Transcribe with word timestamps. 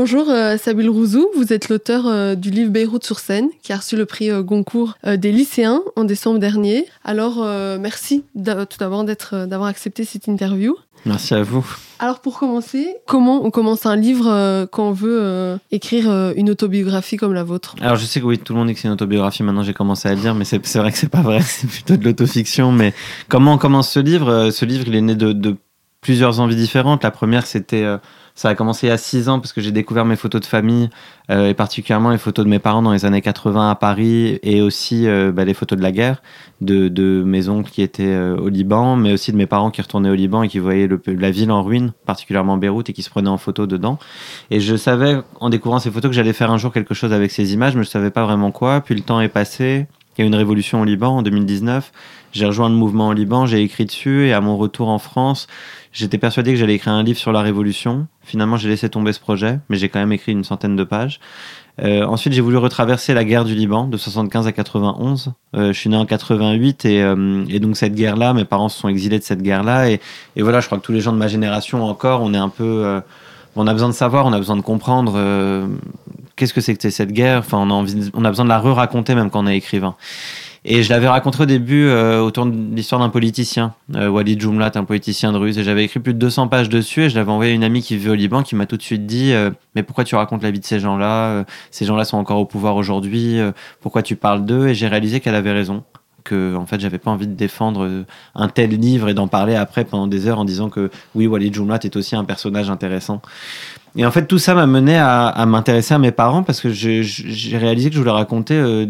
Bonjour 0.00 0.30
euh, 0.30 0.56
Sabil 0.58 0.88
Rouzou, 0.88 1.28
vous 1.34 1.52
êtes 1.52 1.68
l'auteur 1.68 2.06
euh, 2.06 2.36
du 2.36 2.50
livre 2.50 2.70
Beyrouth 2.70 3.02
sur 3.02 3.18
scène 3.18 3.48
qui 3.64 3.72
a 3.72 3.78
reçu 3.78 3.96
le 3.96 4.06
prix 4.06 4.30
euh, 4.30 4.44
Goncourt 4.44 4.94
des 5.04 5.32
lycéens 5.32 5.80
en 5.96 6.04
décembre 6.04 6.38
dernier. 6.38 6.86
Alors 7.02 7.44
merci 7.80 8.22
tout 8.36 8.78
d'abord 8.78 9.02
d'avoir 9.02 9.64
accepté 9.64 10.04
cette 10.04 10.28
interview. 10.28 10.76
Merci 11.04 11.34
à 11.34 11.42
vous. 11.42 11.66
Alors 11.98 12.20
pour 12.20 12.38
commencer, 12.38 12.94
comment 13.08 13.44
on 13.44 13.50
commence 13.50 13.86
un 13.86 13.96
livre 13.96 14.66
quand 14.70 14.90
on 14.90 14.92
veut 14.92 15.58
écrire 15.72 16.32
une 16.36 16.48
autobiographie 16.48 17.16
comme 17.16 17.34
la 17.34 17.42
vôtre? 17.42 17.74
Alors 17.80 17.96
je 17.96 18.04
sais 18.04 18.20
que 18.20 18.26
oui, 18.26 18.38
tout 18.38 18.52
le 18.52 18.60
monde 18.60 18.68
dit 18.68 18.74
que 18.74 18.80
c'est 18.80 18.86
une 18.86 18.94
autobiographie, 18.94 19.42
maintenant 19.42 19.64
j'ai 19.64 19.74
commencé 19.74 20.06
à 20.06 20.14
le 20.14 20.20
dire, 20.20 20.36
mais 20.36 20.44
c'est 20.44 20.60
vrai 20.76 20.92
que 20.92 20.98
c'est 20.98 21.08
pas 21.08 21.22
vrai, 21.22 21.40
c'est 21.42 21.66
plutôt 21.66 21.96
de 21.96 22.04
l'autofiction. 22.04 22.70
Mais 22.70 22.94
comment 23.28 23.54
on 23.54 23.58
commence 23.58 23.90
ce 23.90 23.98
livre? 23.98 24.50
Ce 24.52 24.64
livre, 24.64 24.84
il 24.86 24.94
est 24.94 25.00
né 25.00 25.16
de, 25.16 25.32
de 25.32 25.56
plusieurs 26.00 26.38
envies 26.38 26.54
différentes. 26.54 27.02
La 27.02 27.10
première, 27.10 27.46
c'était 27.46 27.84
ça 28.38 28.50
a 28.50 28.54
commencé 28.54 28.88
a 28.88 28.96
6 28.96 29.28
ans 29.28 29.40
parce 29.40 29.52
que 29.52 29.60
j'ai 29.60 29.72
découvert 29.72 30.04
mes 30.04 30.14
photos 30.14 30.40
de 30.40 30.46
famille 30.46 30.90
euh, 31.28 31.48
et 31.48 31.54
particulièrement 31.54 32.10
les 32.10 32.18
photos 32.18 32.44
de 32.44 32.50
mes 32.50 32.60
parents 32.60 32.82
dans 32.82 32.92
les 32.92 33.04
années 33.04 33.20
80 33.20 33.68
à 33.68 33.74
Paris 33.74 34.38
et 34.44 34.62
aussi 34.62 35.08
euh, 35.08 35.32
bah, 35.32 35.44
les 35.44 35.54
photos 35.54 35.76
de 35.76 35.82
la 35.82 35.90
guerre 35.90 36.22
de, 36.60 36.86
de 36.86 37.24
mes 37.26 37.48
oncles 37.48 37.72
qui 37.72 37.82
étaient 37.82 38.04
euh, 38.06 38.36
au 38.36 38.48
Liban, 38.48 38.94
mais 38.94 39.12
aussi 39.12 39.32
de 39.32 39.36
mes 39.36 39.46
parents 39.46 39.72
qui 39.72 39.82
retournaient 39.82 40.10
au 40.10 40.14
Liban 40.14 40.44
et 40.44 40.48
qui 40.48 40.60
voyaient 40.60 40.88
la 41.06 41.30
ville 41.32 41.50
en 41.50 41.64
ruine, 41.64 41.92
particulièrement 42.06 42.58
Beyrouth, 42.58 42.88
et 42.88 42.92
qui 42.92 43.02
se 43.02 43.10
prenaient 43.10 43.28
en 43.28 43.38
photo 43.38 43.66
dedans. 43.66 43.98
Et 44.52 44.60
je 44.60 44.76
savais 44.76 45.18
en 45.40 45.50
découvrant 45.50 45.80
ces 45.80 45.90
photos 45.90 46.08
que 46.08 46.14
j'allais 46.14 46.32
faire 46.32 46.52
un 46.52 46.58
jour 46.58 46.72
quelque 46.72 46.94
chose 46.94 47.12
avec 47.12 47.32
ces 47.32 47.54
images, 47.54 47.74
mais 47.74 47.82
je 47.82 47.88
savais 47.88 48.12
pas 48.12 48.24
vraiment 48.24 48.52
quoi. 48.52 48.80
Puis 48.82 48.94
le 48.94 49.00
temps 49.00 49.20
est 49.20 49.28
passé. 49.28 49.88
Il 50.18 50.22
y 50.22 50.24
a 50.24 50.26
eu 50.26 50.28
une 50.28 50.34
révolution 50.34 50.80
au 50.80 50.84
Liban 50.84 51.18
en 51.18 51.22
2019. 51.22 51.92
J'ai 52.32 52.44
rejoint 52.44 52.68
le 52.68 52.74
mouvement 52.74 53.08
au 53.08 53.12
Liban, 53.12 53.46
j'ai 53.46 53.62
écrit 53.62 53.84
dessus 53.86 54.26
et 54.26 54.32
à 54.32 54.40
mon 54.40 54.56
retour 54.56 54.88
en 54.88 54.98
France, 54.98 55.46
j'étais 55.92 56.18
persuadé 56.18 56.52
que 56.52 56.58
j'allais 56.58 56.74
écrire 56.74 56.92
un 56.92 57.04
livre 57.04 57.18
sur 57.18 57.30
la 57.30 57.40
révolution. 57.40 58.08
Finalement, 58.22 58.56
j'ai 58.56 58.68
laissé 58.68 58.88
tomber 58.88 59.12
ce 59.12 59.20
projet, 59.20 59.60
mais 59.68 59.76
j'ai 59.76 59.88
quand 59.88 60.00
même 60.00 60.12
écrit 60.12 60.32
une 60.32 60.42
centaine 60.42 60.74
de 60.74 60.82
pages. 60.82 61.20
Euh, 61.80 62.04
ensuite, 62.04 62.32
j'ai 62.32 62.40
voulu 62.40 62.56
retraverser 62.56 63.14
la 63.14 63.24
guerre 63.24 63.44
du 63.44 63.54
Liban 63.54 63.86
de 63.86 63.96
75 63.96 64.48
à 64.48 64.52
91. 64.52 65.32
Euh, 65.54 65.72
je 65.72 65.78
suis 65.78 65.88
né 65.88 65.96
en 65.96 66.04
88 66.04 66.84
et, 66.84 67.00
euh, 67.00 67.44
et 67.48 67.60
donc 67.60 67.76
cette 67.76 67.94
guerre-là, 67.94 68.34
mes 68.34 68.44
parents 68.44 68.68
se 68.68 68.80
sont 68.80 68.88
exilés 68.88 69.20
de 69.20 69.24
cette 69.24 69.40
guerre-là 69.40 69.88
et, 69.88 70.00
voilà, 70.36 70.58
je 70.58 70.66
crois 70.66 70.78
que 70.78 70.84
tous 70.84 70.92
les 70.92 71.00
gens 71.00 71.12
de 71.12 71.18
ma 71.18 71.28
génération 71.28 71.84
encore, 71.84 72.22
on 72.22 72.34
est 72.34 72.38
un 72.38 72.48
peu, 72.48 73.00
on 73.58 73.66
a 73.66 73.72
besoin 73.72 73.88
de 73.88 73.94
savoir, 73.94 74.26
on 74.26 74.32
a 74.32 74.38
besoin 74.38 74.56
de 74.56 74.62
comprendre 74.62 75.14
euh, 75.16 75.66
qu'est-ce 76.36 76.54
que 76.54 76.60
c'est 76.60 76.74
que 76.74 76.90
cette 76.90 77.12
guerre? 77.12 77.40
Enfin, 77.40 77.58
on 77.58 77.70
a 77.70 77.74
envie, 77.74 78.10
on 78.14 78.24
a 78.24 78.28
besoin 78.30 78.44
de 78.44 78.50
la 78.50 78.58
re-raconter 78.58 79.14
même 79.14 79.30
quand 79.30 79.44
on 79.44 79.46
est 79.46 79.56
écrivain. 79.56 79.96
Et 80.64 80.82
je 80.82 80.90
l'avais 80.90 81.08
raconté 81.08 81.42
au 81.42 81.46
début 81.46 81.86
euh, 81.86 82.20
autour 82.20 82.46
de 82.46 82.74
l'histoire 82.74 83.00
d'un 83.00 83.08
politicien, 83.08 83.74
euh, 83.94 84.24
Jumlat, 84.38 84.72
un 84.74 84.84
politicien 84.84 85.32
de 85.32 85.38
Ruse. 85.38 85.58
Et 85.58 85.64
j'avais 85.64 85.84
écrit 85.84 86.00
plus 86.00 86.14
de 86.14 86.18
200 86.18 86.48
pages 86.48 86.68
dessus 86.68 87.02
et 87.02 87.10
je 87.10 87.16
l'avais 87.16 87.30
envoyé 87.30 87.52
à 87.52 87.54
une 87.54 87.64
amie 87.64 87.80
qui 87.80 87.96
vit 87.96 88.10
au 88.10 88.14
Liban 88.14 88.42
qui 88.42 88.54
m'a 88.54 88.66
tout 88.66 88.76
de 88.76 88.82
suite 88.82 89.06
dit 89.06 89.32
euh, 89.32 89.50
Mais 89.74 89.82
pourquoi 89.82 90.04
tu 90.04 90.14
racontes 90.14 90.42
la 90.42 90.50
vie 90.50 90.60
de 90.60 90.64
ces 90.64 90.80
gens-là? 90.80 91.44
Ces 91.70 91.84
gens-là 91.84 92.04
sont 92.04 92.16
encore 92.16 92.38
au 92.38 92.44
pouvoir 92.44 92.76
aujourd'hui. 92.76 93.38
pourquoi 93.80 94.02
tu 94.02 94.16
parles 94.16 94.44
d'eux? 94.44 94.68
Et 94.68 94.74
j'ai 94.74 94.88
réalisé 94.88 95.20
qu'elle 95.20 95.36
avait 95.36 95.52
raison. 95.52 95.84
Que, 96.28 96.54
en 96.56 96.66
fait, 96.66 96.80
j'avais 96.80 96.98
pas 96.98 97.10
envie 97.10 97.26
de 97.26 97.34
défendre 97.34 98.04
un 98.34 98.48
tel 98.48 98.70
livre 98.70 99.08
et 99.08 99.14
d'en 99.14 99.28
parler 99.28 99.54
après 99.54 99.84
pendant 99.84 100.06
des 100.06 100.26
heures 100.26 100.38
en 100.38 100.44
disant 100.44 100.68
que 100.68 100.90
oui, 101.14 101.26
Walid 101.26 101.54
Jumlat 101.54 101.80
est 101.84 101.96
aussi 101.96 102.16
un 102.16 102.24
personnage 102.24 102.70
intéressant. 102.70 103.22
Et 103.96 104.04
en 104.04 104.10
fait, 104.10 104.26
tout 104.26 104.38
ça 104.38 104.54
m'a 104.54 104.66
mené 104.66 104.96
à, 104.96 105.44
m'intéresser 105.46 105.94
à 105.94 105.98
mes 105.98 106.12
parents 106.12 106.42
parce 106.42 106.60
que 106.60 106.70
j'ai 106.70 107.58
réalisé 107.58 107.88
que 107.90 107.96
je 107.96 108.00
voulais 108.00 108.12
raconter 108.12 108.54
euh, 108.54 108.86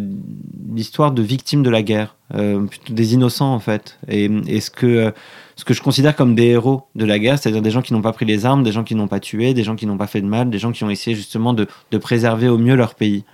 l'histoire 0.74 1.12
de 1.12 1.22
victimes 1.22 1.62
de 1.62 1.70
la 1.70 1.82
guerre, 1.82 2.16
euh, 2.34 2.66
plutôt 2.66 2.92
des 2.92 3.14
innocents 3.14 3.54
en 3.54 3.60
fait, 3.60 3.98
et, 4.08 4.28
ce 4.60 4.70
que 4.70 5.12
ce 5.56 5.64
que 5.64 5.74
je 5.74 5.82
considère 5.82 6.14
comme 6.14 6.34
des 6.34 6.48
héros 6.48 6.84
de 6.94 7.04
la 7.04 7.18
guerre, 7.18 7.38
c'est-à-dire 7.38 7.62
des 7.62 7.70
gens 7.70 7.82
qui 7.82 7.92
n'ont 7.92 8.02
pas 8.02 8.12
pris 8.12 8.26
les 8.26 8.46
armes, 8.46 8.62
des 8.62 8.70
gens 8.70 8.84
qui 8.84 8.94
n'ont 8.94 9.08
pas 9.08 9.18
tué, 9.18 9.54
des 9.54 9.64
gens 9.64 9.74
qui 9.74 9.86
n'ont 9.86 9.96
pas 9.96 10.06
fait 10.06 10.20
de 10.20 10.26
mal, 10.26 10.50
des 10.50 10.58
gens 10.58 10.70
qui 10.70 10.84
ont 10.84 10.90
essayé 10.90 11.16
justement 11.16 11.52
de 11.54 11.98
préserver 11.98 12.48
au 12.48 12.58
mieux 12.58 12.76
leur 12.76 12.94
pays. 12.94 13.24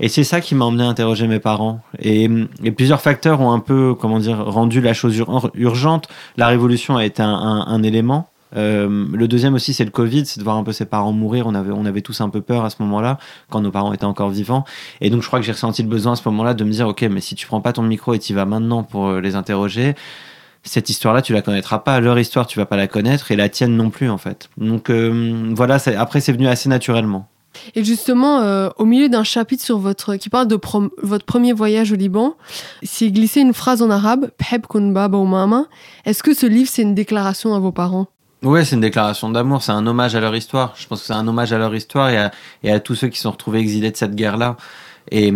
Et 0.00 0.08
c'est 0.08 0.24
ça 0.24 0.40
qui 0.40 0.54
m'a 0.54 0.64
emmené 0.64 0.84
à 0.84 0.88
interroger 0.88 1.26
mes 1.26 1.38
parents. 1.38 1.80
Et, 1.98 2.28
plusieurs 2.76 3.00
facteurs 3.00 3.40
ont 3.40 3.52
un 3.52 3.60
peu, 3.60 3.94
comment 3.94 4.18
dire, 4.18 4.44
rendu 4.44 4.80
la 4.80 4.94
chose 4.94 5.22
urgente. 5.54 6.08
La 6.36 6.48
révolution 6.48 6.96
a 6.96 7.04
été 7.04 7.22
un 7.22 7.82
élément. 7.82 8.28
Euh, 8.56 9.06
le 9.12 9.28
deuxième 9.28 9.54
aussi, 9.54 9.72
c'est 9.74 9.84
le 9.84 9.90
Covid, 9.90 10.26
c'est 10.26 10.38
de 10.38 10.44
voir 10.44 10.56
un 10.56 10.64
peu 10.64 10.72
ses 10.72 10.84
parents 10.84 11.12
mourir. 11.12 11.46
On 11.46 11.54
avait, 11.54 11.72
on 11.72 11.84
avait 11.84 12.02
tous 12.02 12.20
un 12.20 12.28
peu 12.28 12.40
peur 12.40 12.64
à 12.64 12.70
ce 12.70 12.76
moment-là, 12.80 13.18
quand 13.50 13.60
nos 13.60 13.70
parents 13.70 13.92
étaient 13.92 14.04
encore 14.04 14.30
vivants. 14.30 14.64
Et 15.00 15.10
donc, 15.10 15.22
je 15.22 15.26
crois 15.26 15.38
que 15.38 15.46
j'ai 15.46 15.52
ressenti 15.52 15.82
le 15.82 15.88
besoin 15.88 16.12
à 16.12 16.16
ce 16.16 16.28
moment-là 16.28 16.54
de 16.54 16.64
me 16.64 16.70
dire, 16.70 16.88
ok, 16.88 17.02
mais 17.02 17.20
si 17.20 17.34
tu 17.34 17.46
prends 17.46 17.60
pas 17.60 17.72
ton 17.72 17.82
micro 17.82 18.14
et 18.14 18.18
tu 18.18 18.34
vas 18.34 18.44
maintenant 18.44 18.82
pour 18.82 19.08
euh, 19.08 19.20
les 19.20 19.34
interroger, 19.34 19.94
cette 20.64 20.90
histoire-là, 20.90 21.22
tu 21.22 21.32
la 21.32 21.42
connaîtras 21.42 21.80
pas. 21.80 22.00
Leur 22.00 22.18
histoire, 22.18 22.46
tu 22.46 22.58
vas 22.58 22.66
pas 22.66 22.76
la 22.76 22.86
connaître, 22.86 23.32
et 23.32 23.36
la 23.36 23.48
tienne 23.48 23.76
non 23.76 23.90
plus, 23.90 24.10
en 24.10 24.18
fait. 24.18 24.48
Donc 24.58 24.90
euh, 24.90 25.52
voilà. 25.54 25.78
Après, 25.98 26.20
c'est 26.20 26.32
venu 26.32 26.46
assez 26.46 26.68
naturellement. 26.68 27.28
Et 27.74 27.84
justement, 27.84 28.40
euh, 28.40 28.70
au 28.78 28.84
milieu 28.84 29.08
d'un 29.08 29.24
chapitre 29.24 29.62
sur 29.62 29.78
votre 29.78 30.16
qui 30.16 30.28
parle 30.28 30.48
de 30.48 30.58
votre 31.02 31.24
premier 31.24 31.52
voyage 31.52 31.92
au 31.92 31.96
Liban, 31.96 32.34
s'est 32.82 33.10
glissé 33.10 33.40
une 33.40 33.54
phrase 33.54 33.82
en 33.82 33.90
arabe, 33.90 34.30
Est-ce 36.04 36.22
que 36.22 36.34
ce 36.34 36.46
livre 36.46 36.68
c'est 36.70 36.82
une 36.82 36.94
déclaration 36.94 37.54
à 37.54 37.58
vos 37.58 37.72
parents? 37.72 38.06
Ouais, 38.42 38.64
c'est 38.64 38.74
une 38.74 38.80
déclaration 38.80 39.30
d'amour, 39.30 39.62
c'est 39.62 39.70
un 39.70 39.86
hommage 39.86 40.16
à 40.16 40.20
leur 40.20 40.34
histoire. 40.34 40.74
Je 40.76 40.86
pense 40.88 41.00
que 41.00 41.06
c'est 41.06 41.12
un 41.12 41.28
hommage 41.28 41.52
à 41.52 41.58
leur 41.58 41.72
histoire 41.74 42.10
et 42.10 42.70
à, 42.70 42.80
tous 42.80 42.96
ceux 42.96 43.08
qui 43.08 43.20
sont 43.20 43.30
retrouvés 43.30 43.60
exilés 43.60 43.92
de 43.92 43.96
cette 43.96 44.16
guerre-là. 44.16 44.56
Et, 45.10 45.30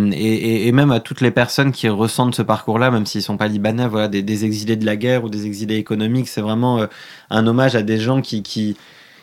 même 0.73 0.91
à 0.91 1.01
toutes 1.01 1.21
les 1.21 1.31
personnes 1.31 1.71
qui 1.71 1.89
ressentent 1.89 2.35
ce 2.35 2.43
parcours-là, 2.43 2.91
même 2.91 3.07
s'ils 3.07 3.23
sont 3.23 3.37
pas 3.37 3.47
libanais, 3.47 3.87
voilà, 3.87 4.09
des, 4.09 4.23
des, 4.23 4.45
exilés 4.45 4.77
de 4.77 4.87
la 4.87 4.97
guerre 4.97 5.23
ou 5.25 5.29
des 5.29 5.47
exilés 5.47 5.77
économiques, 5.77 6.29
c'est 6.29 6.41
vraiment 6.41 6.81
euh, 6.81 6.87
un 7.31 7.47
hommage 7.47 7.77
à 7.77 7.83
des 7.83 7.99
gens 7.99 8.21
qui, 8.23 8.43
qui, 8.43 8.77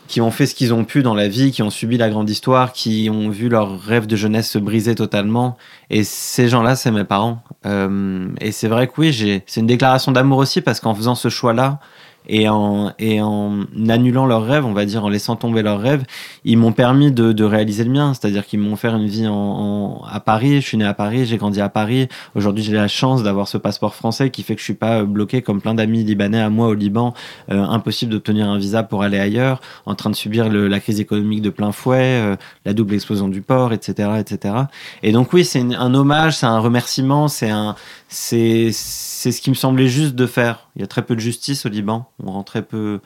qui 0.07 0.21
ont 0.21 0.31
fait 0.31 0.45
ce 0.45 0.55
qu'ils 0.55 0.73
ont 0.73 0.83
pu 0.83 1.03
dans 1.03 1.15
la 1.15 1.27
vie, 1.27 1.51
qui 1.51 1.63
ont 1.63 1.69
subi 1.69 1.97
la 1.97 2.09
grande 2.09 2.29
histoire, 2.29 2.73
qui 2.73 3.09
ont 3.11 3.29
vu 3.29 3.49
leur 3.49 3.79
rêve 3.79 4.05
de 4.05 4.15
jeunesse 4.15 4.49
se 4.49 4.57
briser 4.57 4.95
totalement. 4.95 5.57
Et 5.89 6.03
ces 6.03 6.49
gens-là, 6.49 6.75
c'est 6.75 6.91
mes 6.91 7.03
parents. 7.03 7.41
Euh, 7.65 8.27
et 8.41 8.51
c'est 8.51 8.67
vrai 8.67 8.87
que 8.87 8.93
oui, 8.97 9.41
c'est 9.45 9.59
une 9.59 9.67
déclaration 9.67 10.11
d'amour 10.11 10.37
aussi 10.39 10.61
parce 10.61 10.79
qu'en 10.79 10.93
faisant 10.93 11.15
ce 11.15 11.29
choix-là, 11.29 11.79
et 12.27 12.47
en, 12.49 12.91
et 12.99 13.21
en 13.21 13.61
annulant 13.89 14.25
leurs 14.25 14.45
rêves, 14.45 14.65
on 14.65 14.73
va 14.73 14.85
dire, 14.85 15.03
en 15.03 15.09
laissant 15.09 15.35
tomber 15.35 15.61
leurs 15.61 15.79
rêves, 15.79 16.03
ils 16.45 16.57
m'ont 16.57 16.71
permis 16.71 17.11
de, 17.11 17.31
de, 17.31 17.43
réaliser 17.43 17.83
le 17.83 17.91
mien. 17.91 18.13
C'est-à-dire 18.13 18.45
qu'ils 18.45 18.59
m'ont 18.59 18.75
fait 18.75 18.89
une 18.89 19.07
vie 19.07 19.27
en, 19.27 19.33
en, 19.33 20.03
à 20.05 20.19
Paris. 20.19 20.61
Je 20.61 20.67
suis 20.67 20.77
né 20.77 20.85
à 20.85 20.93
Paris, 20.93 21.25
j'ai 21.25 21.37
grandi 21.37 21.61
à 21.61 21.69
Paris. 21.69 22.07
Aujourd'hui, 22.35 22.63
j'ai 22.63 22.73
la 22.73 22.87
chance 22.87 23.23
d'avoir 23.23 23.47
ce 23.47 23.57
passeport 23.57 23.95
français 23.95 24.29
qui 24.29 24.43
fait 24.43 24.55
que 24.55 24.59
je 24.59 24.65
suis 24.65 24.73
pas 24.73 25.03
bloqué 25.03 25.41
comme 25.41 25.61
plein 25.61 25.73
d'amis 25.73 26.03
libanais 26.03 26.41
à 26.41 26.49
moi 26.49 26.67
au 26.67 26.73
Liban. 26.73 27.13
Euh, 27.51 27.63
impossible 27.63 28.11
d'obtenir 28.11 28.47
un 28.47 28.57
visa 28.57 28.83
pour 28.83 29.03
aller 29.03 29.19
ailleurs, 29.19 29.61
en 29.85 29.95
train 29.95 30.09
de 30.09 30.15
subir 30.15 30.49
le, 30.49 30.67
la 30.67 30.79
crise 30.79 30.99
économique 30.99 31.41
de 31.41 31.49
plein 31.49 31.71
fouet, 31.71 32.21
euh, 32.21 32.35
la 32.65 32.73
double 32.73 32.93
explosion 32.93 33.27
du 33.27 33.41
port, 33.41 33.73
etc., 33.73 34.09
etc. 34.19 34.55
Et 35.01 35.11
donc 35.11 35.33
oui, 35.33 35.45
c'est 35.45 35.61
un 35.61 35.93
hommage, 35.93 36.37
c'est 36.37 36.45
un 36.45 36.59
remerciement, 36.59 37.27
c'est 37.27 37.51
ce 38.71 39.41
qui 39.41 39.49
me 39.49 39.55
semblait 39.55 39.87
juste 39.87 40.15
de 40.15 40.25
faire. 40.25 40.67
Il 40.75 40.81
y 40.81 40.83
a 40.83 40.87
très 40.87 41.03
peu 41.03 41.15
de 41.15 41.19
justice 41.19 41.65
au 41.65 41.69
Liban. 41.69 42.09
On 42.19 42.31
rend 42.31 42.43
très 42.43 42.63
peu 42.63 43.01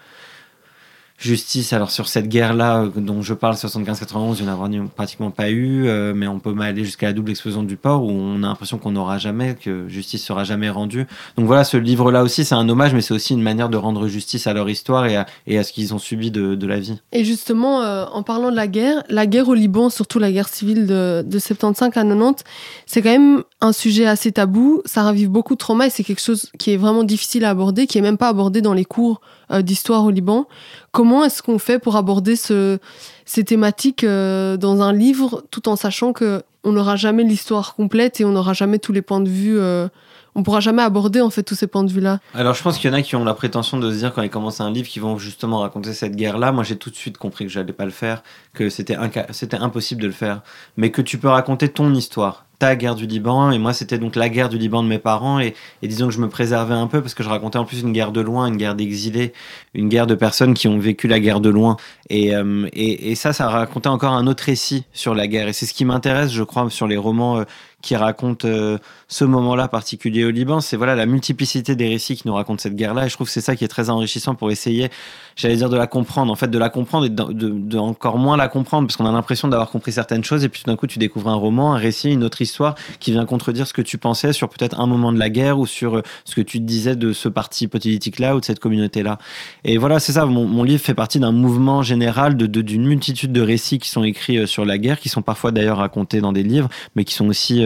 justice. 1.18 1.74
Alors 1.74 1.92
sur 1.92 2.08
cette 2.08 2.30
guerre-là 2.30 2.84
euh, 2.84 2.90
dont 2.96 3.22
je 3.22 3.34
parle, 3.34 3.56
75-91, 3.56 4.38
il 4.40 4.46
n'y 4.46 4.80
en 4.80 4.86
a 4.86 4.88
pratiquement 4.96 5.32
pas 5.32 5.50
eu, 5.50 5.88
euh, 5.88 6.14
mais 6.16 6.28
on 6.28 6.40
peut 6.40 6.56
aller 6.62 6.86
jusqu'à 6.86 7.08
la 7.08 7.14
double 7.14 7.32
explosion 7.32 7.64
du 7.64 7.76
port 7.76 8.04
où 8.04 8.10
on 8.10 8.44
a 8.44 8.48
l'impression 8.48 8.78
qu'on 8.78 8.92
n'aura 8.92 9.18
jamais, 9.18 9.56
que 9.56 9.88
justice 9.88 10.24
sera 10.24 10.44
jamais 10.44 10.70
rendue. 10.70 11.08
Donc 11.38 11.48
voilà, 11.48 11.64
ce 11.64 11.78
livre-là 11.78 12.24
aussi, 12.24 12.46
c'est 12.46 12.56
un 12.56 12.70
hommage, 12.70 12.94
mais 12.94 13.02
c'est 13.02 13.14
aussi 13.14 13.34
une 13.34 13.42
manière 13.42 13.70
de 13.70 13.78
rendre 13.78 14.08
justice 14.08 14.48
à 14.48 14.54
leur 14.54 14.70
histoire 14.70 15.06
et 15.08 15.18
à, 15.58 15.64
ce 15.64 15.74
qu'ils 15.74 15.94
ont 15.94 16.00
subi 16.00 16.32
de, 16.32 16.68
la 16.68 16.80
vie. 16.80 17.00
Et 17.14 17.24
justement, 17.24 17.82
euh, 17.82 18.06
en 18.12 18.24
parlant 18.24 18.52
de 18.52 18.56
la 18.56 18.68
guerre, 18.68 19.04
la 19.10 19.26
guerre 19.26 19.48
au 19.48 19.54
Liban, 19.54 19.90
surtout 19.90 20.20
la 20.20 20.32
guerre 20.32 20.50
civile 20.50 20.86
de, 20.86 21.24
de 21.26 21.40
75 21.40 21.88
à 21.88 21.92
90, 21.92 22.44
c'est 22.86 23.02
quand 23.02 23.10
même 23.10 23.44
un 23.62 23.72
sujet 23.72 24.06
assez 24.06 24.34
tabou. 24.34 24.82
Ça 24.86 25.04
ravive 25.04 25.30
beaucoup 25.30 25.54
de 25.54 25.60
trauma 25.60 25.88
et 25.88 25.90
c'est 25.90 26.04
quelque 26.04 26.22
chose 26.22 26.52
qui 26.60 26.72
est 26.72 26.78
vraiment 26.78 27.04
difficile 27.04 27.46
à 27.46 27.52
aborder, 27.52 27.88
qui 27.88 27.98
est 27.98 28.02
même 28.02 28.18
pas 28.18 28.28
abordé 28.28 28.62
dans 28.62 28.74
les 28.74 28.86
cours 28.86 29.22
d'histoire 29.62 30.04
au 30.04 30.12
Liban. 30.12 30.48
Comment 30.92 31.24
est-ce 31.24 31.42
qu'on 31.42 31.60
fait 31.60 31.80
pour 31.80 31.96
aborder 31.96 32.36
ce, 32.36 32.80
ces 33.28 33.44
thématiques 33.44 34.04
euh, 34.04 34.58
dans 34.58 34.82
un 34.82 34.94
livre 34.94 35.44
tout 35.52 35.70
en 35.70 35.76
sachant 35.76 36.14
que 36.14 36.42
on 36.64 36.72
n'aura 36.72 36.96
jamais 36.96 37.24
l'histoire 37.24 37.76
complète 37.76 38.20
et 38.20 38.26
on 38.26 38.32
n'aura 38.32 38.54
jamais 38.54 38.80
tous 38.80 38.92
les 38.92 39.02
points 39.02 39.20
de 39.20 39.30
vue 39.30 39.60
euh, 39.60 39.88
on 40.34 40.44
pourra 40.44 40.60
jamais 40.60 40.82
aborder 40.82 41.22
en 41.22 41.30
fait 41.30 41.44
tous 41.44 41.56
ces 41.56 41.68
points 41.68 41.84
de 41.84 41.92
vue 41.92 42.00
là. 42.00 42.20
Alors 42.34 42.54
je 42.54 42.64
pense 42.64 42.78
qu'il 42.78 42.90
y 42.90 42.94
en 42.94 42.98
a 42.98 43.02
qui 43.02 43.16
ont 43.16 43.24
la 43.24 43.34
prétention 43.34 43.78
de 43.80 43.92
se 43.92 43.98
dire 43.98 44.14
quand 44.14 44.22
ils 44.22 44.30
commencent 44.30 44.62
un 44.62 44.72
livre 44.72 44.88
qu'ils 44.88 45.02
vont 45.02 45.18
justement 45.18 45.60
raconter 45.60 45.94
cette 45.94 46.16
guerre 46.16 46.38
là. 46.38 46.52
Moi 46.52 46.64
j'ai 46.64 46.78
tout 46.78 46.90
de 46.90 46.96
suite 46.96 47.18
compris 47.18 47.46
que 47.46 47.52
j'allais 47.52 47.74
pas 47.74 47.86
le 47.86 47.92
faire, 47.92 48.24
que 48.54 48.70
c'était 48.70 48.98
c'était 49.32 49.58
impossible 49.58 50.02
de 50.02 50.08
le 50.08 50.14
faire, 50.14 50.42
mais 50.78 50.92
que 50.92 51.02
tu 51.02 51.18
peux 51.18 51.30
raconter 51.30 51.70
ton 51.70 51.94
histoire 51.94 52.47
ta 52.60 52.76
guerre 52.76 52.96
du 52.96 53.06
Liban 53.06 53.52
et 53.52 53.60
moi 53.60 53.74
c'était 53.74 53.98
donc 53.98 54.16
la 54.16 54.30
guerre 54.30 54.50
du 54.50 54.58
Liban 54.58 54.82
de 54.84 54.88
mes 54.88 54.98
parents 54.98 55.40
et, 55.40 55.54
disons 55.84 56.08
que 56.08 56.14
je 56.14 56.20
me 56.20 56.30
préservais 56.30 56.74
un 56.74 56.88
peu 56.88 57.02
parce 57.02 57.14
que 57.14 57.24
je 57.24 57.30
racontais 57.30 57.58
en 57.58 57.66
plus 57.66 57.82
une 57.82 57.94
guerre 57.94 58.12
de 58.12 58.22
loin, 58.22 58.48
une 58.48 58.58
guerre 58.58 58.76
d'exilés, 58.76 59.34
une 59.74 59.90
guerre 59.90 60.08
de 60.08 60.16
personnes 60.16 60.54
qui 60.54 60.68
ont 60.68 60.80
vécu 60.80 61.08
la 61.08 61.20
guerre 61.20 61.40
de 61.40 61.50
loin. 61.50 61.78
Et, 62.10 62.36
euh, 62.36 62.68
et, 62.74 63.16
ça 63.16 63.34
ça 63.34 63.50
racontait 63.50 63.90
encore 63.90 64.14
un 64.14 64.28
autre 64.28 64.44
récit 64.44 64.86
sur 64.94 65.14
la 65.14 65.28
guerre 65.28 65.48
et 65.48 65.54
c'est 65.54 65.66
ce 65.66 65.74
qui 65.74 65.86
m'intéresse 65.86 66.32
je 66.32 66.44
crois 66.44 66.70
sur 66.70 66.88
les 66.88 66.98
romans 66.98 67.40
euh, 67.40 67.44
qui 67.82 67.96
raconte 67.96 68.46
euh, 68.46 68.78
ce 69.08 69.24
moment-là 69.24 69.68
particulier 69.68 70.26
au 70.26 70.32
Liban. 70.32 70.62
C'est 70.62 70.78
voilà 70.78 70.96
la 70.96 71.06
multiplicité 71.06 71.76
des 71.76 71.88
récits 71.88 72.16
qui 72.16 72.28
nous 72.28 72.34
racontent 72.34 72.62
cette 72.62 72.76
guerre-là. 72.76 73.06
Et 73.06 73.10
je 73.10 73.14
trouve 73.14 73.28
que 73.28 73.34
c'est 73.34 73.42
ça 73.42 73.56
qui 73.56 73.64
est 73.64 73.68
très 73.68 73.90
enrichissant 73.90 74.34
pour 74.34 74.50
essayer, 74.50 74.90
j'allais 75.36 75.56
dire, 75.56 75.70
de 75.70 75.78
la 75.78 75.86
comprendre. 75.86 76.32
En 76.32 76.36
fait, 76.36 76.48
de 76.48 76.58
la 76.58 76.70
comprendre 76.70 77.06
et 77.06 77.10
de, 77.10 77.78
encore 77.78 78.18
moins 78.18 78.36
la 78.36 78.48
comprendre, 78.48 78.88
parce 78.88 78.98
qu'on 78.98 79.06
a 79.06 79.12
l'impression 79.12 79.48
d'avoir 79.48 79.70
compris 79.70 79.92
certaines 79.92 80.24
choses. 80.24 80.44
Et 80.44 80.50
puis 80.50 80.64
tout 80.64 80.70
d'un 80.70 80.76
coup, 80.76 80.88
tu 80.88 80.98
découvres 80.98 81.30
un 81.30 81.36
roman, 81.36 81.74
un 81.74 81.78
récit, 81.78 82.12
une 82.12 82.24
autre 82.24 82.42
histoire 82.42 82.76
qui 83.00 83.12
vient 83.12 83.26
contredire 83.26 83.68
ce 83.68 83.74
que 83.74 83.84
tu 83.84 84.00
pensais 84.00 84.34
sur 84.34 84.50
peut-être 84.50 84.80
un 84.80 84.88
moment 84.88 85.14
de 85.14 85.20
la 85.20 85.30
guerre 85.30 85.60
ou 85.60 85.68
sur 85.68 85.98
euh, 85.98 86.02
ce 86.26 86.36
que 86.36 86.42
tu 86.42 86.60
disais 86.60 86.96
de 86.96 87.14
ce 87.14 87.30
parti 87.30 87.68
politique-là 87.68 88.36
ou 88.36 88.40
de 88.40 88.46
cette 88.46 88.60
communauté-là. 88.60 89.20
Et 89.64 89.78
voilà, 89.78 90.00
c'est 90.00 90.14
ça. 90.14 90.26
Mon, 90.26 90.64
livre 90.64 90.84
fait 90.84 90.96
partie 90.96 91.20
d'un 91.20 91.32
mouvement 91.32 91.84
général 91.84 92.36
de 92.36 92.48
d'une 92.48 92.86
multitude 92.86 93.32
de 93.32 93.42
récits 93.42 93.78
qui 93.78 93.90
sont 93.90 94.04
écrits 94.04 94.40
euh, 94.40 94.48
sur 94.48 94.66
la 94.66 94.80
guerre, 94.80 95.00
qui 95.00 95.10
sont 95.10 95.22
parfois 95.22 95.52
d'ailleurs 95.52 95.78
racontés 95.78 96.22
dans 96.22 96.34
des 96.34 96.44
livres, 96.44 96.70
mais 96.96 97.04
qui 97.04 97.14
sont 97.14 97.28
aussi 97.28 97.64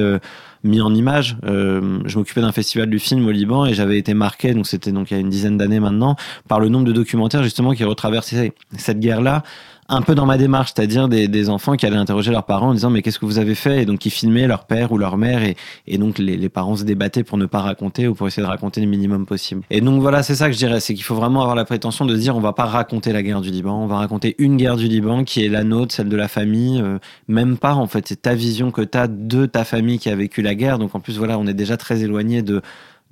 mis 0.63 0.81
en 0.81 0.93
image. 0.93 1.37
Euh, 1.45 1.99
je 2.05 2.17
m'occupais 2.17 2.41
d'un 2.41 2.51
festival 2.51 2.89
du 2.89 2.99
film 2.99 3.25
au 3.27 3.31
Liban 3.31 3.65
et 3.65 3.73
j'avais 3.73 3.97
été 3.97 4.13
marqué, 4.13 4.53
donc 4.53 4.67
c'était 4.67 4.91
donc 4.91 5.11
il 5.11 5.15
y 5.15 5.17
a 5.17 5.19
une 5.19 5.29
dizaine 5.29 5.57
d'années 5.57 5.79
maintenant, 5.79 6.15
par 6.47 6.59
le 6.59 6.69
nombre 6.69 6.85
de 6.85 6.93
documentaires 6.93 7.43
justement 7.43 7.73
qui 7.73 7.83
retraversaient 7.83 8.53
cette 8.77 8.99
guerre-là 8.99 9.43
un 9.91 10.01
peu 10.01 10.15
dans 10.15 10.25
ma 10.25 10.37
démarche, 10.37 10.71
c'est-à-dire 10.73 11.09
des, 11.09 11.49
enfants 11.49 11.75
qui 11.75 11.85
allaient 11.85 11.97
interroger 11.97 12.31
leurs 12.31 12.45
parents 12.45 12.69
en 12.69 12.73
disant 12.73 12.89
mais 12.89 13.01
qu'est-ce 13.01 13.19
que 13.19 13.25
vous 13.25 13.39
avez 13.39 13.55
fait? 13.55 13.83
Et 13.83 13.85
donc 13.85 13.99
qui 13.99 14.09
filmaient 14.09 14.47
leur 14.47 14.65
père 14.65 14.91
ou 14.91 14.97
leur 14.97 15.17
mère 15.17 15.41
et, 15.43 15.97
donc 15.97 16.17
les, 16.17 16.37
les, 16.37 16.49
parents 16.49 16.77
se 16.77 16.83
débattaient 16.83 17.23
pour 17.23 17.37
ne 17.37 17.45
pas 17.45 17.59
raconter 17.59 18.07
ou 18.07 18.15
pour 18.15 18.27
essayer 18.27 18.43
de 18.43 18.47
raconter 18.47 18.79
le 18.79 18.87
minimum 18.87 19.25
possible. 19.25 19.63
Et 19.69 19.81
donc 19.81 20.01
voilà, 20.01 20.23
c'est 20.23 20.35
ça 20.35 20.47
que 20.47 20.53
je 20.53 20.57
dirais, 20.57 20.79
c'est 20.79 20.93
qu'il 20.93 21.03
faut 21.03 21.15
vraiment 21.15 21.41
avoir 21.41 21.55
la 21.55 21.65
prétention 21.65 22.05
de 22.05 22.15
dire 22.15 22.35
on 22.35 22.39
va 22.39 22.53
pas 22.53 22.65
raconter 22.65 23.11
la 23.11 23.21
guerre 23.21 23.41
du 23.41 23.51
Liban, 23.51 23.83
on 23.83 23.87
va 23.87 23.97
raconter 23.97 24.35
une 24.37 24.55
guerre 24.55 24.77
du 24.77 24.87
Liban 24.87 25.25
qui 25.25 25.43
est 25.43 25.49
la 25.49 25.63
nôtre, 25.63 25.93
celle 25.93 26.09
de 26.09 26.17
la 26.17 26.29
famille, 26.29 26.81
euh, 26.81 26.97
même 27.27 27.57
pas 27.57 27.73
en 27.73 27.87
fait, 27.87 28.07
c'est 28.07 28.21
ta 28.21 28.33
vision 28.33 28.71
que 28.71 28.81
tu 28.81 28.97
as 28.97 29.07
de 29.07 29.45
ta 29.45 29.65
famille 29.65 29.99
qui 29.99 30.09
a 30.09 30.15
vécu 30.15 30.41
la 30.41 30.55
guerre. 30.55 30.79
Donc 30.79 30.95
en 30.95 31.01
plus 31.01 31.17
voilà, 31.17 31.37
on 31.37 31.47
est 31.47 31.53
déjà 31.53 31.75
très 31.75 32.01
éloigné 32.01 32.41
de 32.41 32.61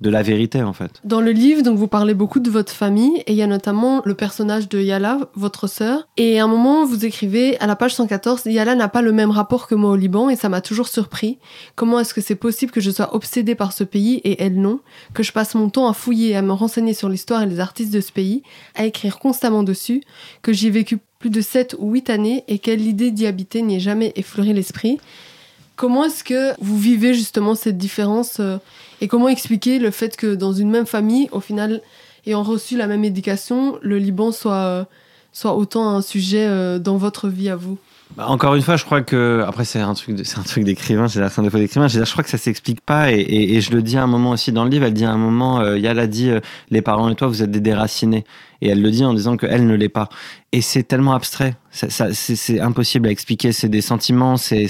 de 0.00 0.10
la 0.10 0.22
vérité 0.22 0.62
en 0.62 0.72
fait. 0.72 1.00
Dans 1.04 1.20
le 1.20 1.30
livre, 1.30 1.62
donc 1.62 1.76
vous 1.76 1.88
parlez 1.88 2.14
beaucoup 2.14 2.40
de 2.40 2.50
votre 2.50 2.72
famille 2.72 3.18
et 3.26 3.32
il 3.32 3.36
y 3.36 3.42
a 3.42 3.46
notamment 3.46 4.02
le 4.04 4.14
personnage 4.14 4.68
de 4.68 4.80
Yala, 4.80 5.18
votre 5.34 5.66
sœur. 5.66 6.08
Et 6.16 6.40
à 6.40 6.44
un 6.44 6.46
moment, 6.46 6.84
vous 6.84 7.04
écrivez 7.04 7.58
à 7.60 7.66
la 7.66 7.76
page 7.76 7.94
114, 7.94 8.46
Yala 8.46 8.74
n'a 8.74 8.88
pas 8.88 9.02
le 9.02 9.12
même 9.12 9.30
rapport 9.30 9.66
que 9.66 9.74
moi 9.74 9.90
au 9.90 9.96
Liban 9.96 10.30
et 10.30 10.36
ça 10.36 10.48
m'a 10.48 10.60
toujours 10.60 10.88
surpris. 10.88 11.38
Comment 11.74 12.00
est-ce 12.00 12.14
que 12.14 12.20
c'est 12.20 12.34
possible 12.34 12.72
que 12.72 12.80
je 12.80 12.90
sois 12.90 13.14
obsédée 13.14 13.54
par 13.54 13.72
ce 13.72 13.84
pays 13.84 14.16
et 14.24 14.42
elle 14.42 14.60
non? 14.60 14.80
Que 15.14 15.22
je 15.22 15.32
passe 15.32 15.54
mon 15.54 15.68
temps 15.68 15.88
à 15.88 15.92
fouiller, 15.92 16.36
à 16.36 16.42
me 16.42 16.52
renseigner 16.52 16.94
sur 16.94 17.08
l'histoire 17.08 17.42
et 17.42 17.46
les 17.46 17.60
artistes 17.60 17.92
de 17.92 18.00
ce 18.00 18.12
pays, 18.12 18.42
à 18.74 18.86
écrire 18.86 19.18
constamment 19.18 19.62
dessus, 19.62 20.02
que 20.42 20.52
j'y 20.52 20.68
ai 20.68 20.70
vécu 20.70 20.98
plus 21.18 21.30
de 21.30 21.40
7 21.42 21.76
ou 21.78 21.92
8 21.92 22.10
années 22.10 22.44
et 22.48 22.58
quelle 22.58 22.80
l'idée 22.80 23.10
d'y 23.10 23.26
habiter 23.26 23.60
n'y 23.60 23.76
ait 23.76 23.80
jamais 23.80 24.12
effleuré 24.16 24.54
l'esprit. 24.54 24.98
Comment 25.80 26.04
est-ce 26.04 26.24
que 26.24 26.52
vous 26.60 26.76
vivez 26.76 27.14
justement 27.14 27.54
cette 27.54 27.78
différence 27.78 28.36
euh, 28.38 28.58
et 29.00 29.08
comment 29.08 29.30
expliquer 29.30 29.78
le 29.78 29.90
fait 29.90 30.14
que 30.14 30.34
dans 30.34 30.52
une 30.52 30.68
même 30.68 30.84
famille, 30.84 31.30
au 31.32 31.40
final, 31.40 31.80
ayant 32.26 32.42
reçu 32.42 32.76
la 32.76 32.86
même 32.86 33.02
éducation, 33.02 33.78
le 33.80 33.96
Liban 33.96 34.30
soit, 34.30 34.52
euh, 34.52 34.84
soit 35.32 35.56
autant 35.56 35.88
un 35.88 36.02
sujet 36.02 36.46
euh, 36.46 36.78
dans 36.78 36.98
votre 36.98 37.30
vie 37.30 37.48
à 37.48 37.56
vous? 37.56 37.78
Bah, 38.14 38.26
encore 38.28 38.56
une 38.56 38.62
fois, 38.62 38.76
je 38.76 38.84
crois 38.84 39.00
que 39.00 39.42
après 39.46 39.64
c'est 39.64 39.80
un 39.80 39.94
truc, 39.94 40.20
c'est 40.22 40.38
un 40.38 40.42
truc 40.42 40.64
d'écrivain. 40.64 41.08
Fin 41.08 41.42
des 41.42 41.48
fois 41.48 41.60
d'écrivain. 41.60 41.88
Je 41.88 42.02
crois 42.02 42.24
que 42.24 42.30
ça 42.30 42.36
s'explique 42.36 42.82
pas 42.82 43.10
et, 43.10 43.20
et, 43.20 43.62
je 43.62 43.72
le 43.72 43.80
dis 43.80 43.96
à 43.96 44.02
un 44.02 44.06
moment 44.06 44.32
aussi 44.32 44.52
dans 44.52 44.64
le 44.64 44.70
livre. 44.70 44.84
Elle 44.84 44.92
dit 44.92 45.06
à 45.06 45.12
un 45.12 45.16
moment, 45.16 45.60
euh, 45.60 45.78
Yala 45.78 46.06
dit, 46.06 46.30
les 46.70 46.82
parents 46.82 47.08
et 47.08 47.14
toi, 47.14 47.26
vous 47.26 47.42
êtes 47.42 47.50
des 47.50 47.60
déracinés. 47.60 48.26
Et 48.62 48.68
elle 48.68 48.82
le 48.82 48.90
dit 48.90 49.04
en 49.04 49.14
disant 49.14 49.36
qu'elle 49.36 49.66
ne 49.66 49.74
l'est 49.74 49.88
pas. 49.88 50.08
Et 50.52 50.60
c'est 50.60 50.82
tellement 50.82 51.14
abstrait. 51.14 51.54
C'est 51.70 52.60
impossible 52.60 53.08
à 53.08 53.10
expliquer. 53.10 53.52
C'est 53.52 53.68
des 53.68 53.80
sentiments. 53.80 54.36
C'est 54.36 54.68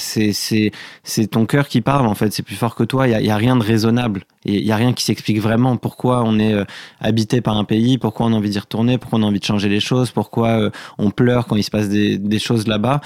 ton 1.30 1.46
cœur 1.46 1.68
qui 1.68 1.80
parle 1.80 2.06
en 2.06 2.14
fait. 2.14 2.32
C'est 2.32 2.42
plus 2.42 2.56
fort 2.56 2.74
que 2.74 2.84
toi. 2.84 3.08
Il 3.08 3.24
y 3.24 3.30
a, 3.30 3.36
rien 3.36 3.56
de 3.56 3.62
raisonnable. 3.62 4.24
Il 4.44 4.64
y 4.64 4.72
a 4.72 4.76
rien 4.76 4.92
qui 4.92 5.04
s'explique 5.04 5.40
vraiment. 5.40 5.76
Pourquoi 5.76 6.22
on 6.24 6.38
est 6.38 6.54
euh, 6.54 6.64
habité 7.00 7.40
par 7.40 7.56
un 7.56 7.64
pays 7.64 7.98
Pourquoi 7.98 8.26
on 8.26 8.32
a 8.32 8.36
envie 8.36 8.50
d'y 8.50 8.58
retourner 8.58 8.98
Pourquoi 8.98 9.18
on 9.18 9.22
a 9.22 9.26
envie 9.26 9.40
de 9.40 9.44
changer 9.44 9.68
les 9.68 9.80
choses 9.80 10.10
Pourquoi 10.10 10.48
euh, 10.48 10.70
on 10.98 11.10
pleure 11.10 11.46
quand 11.46 11.56
il 11.56 11.64
se 11.64 11.70
passe 11.70 11.88
des, 11.88 12.18
des 12.18 12.38
choses 12.38 12.66
là-bas 12.66 13.00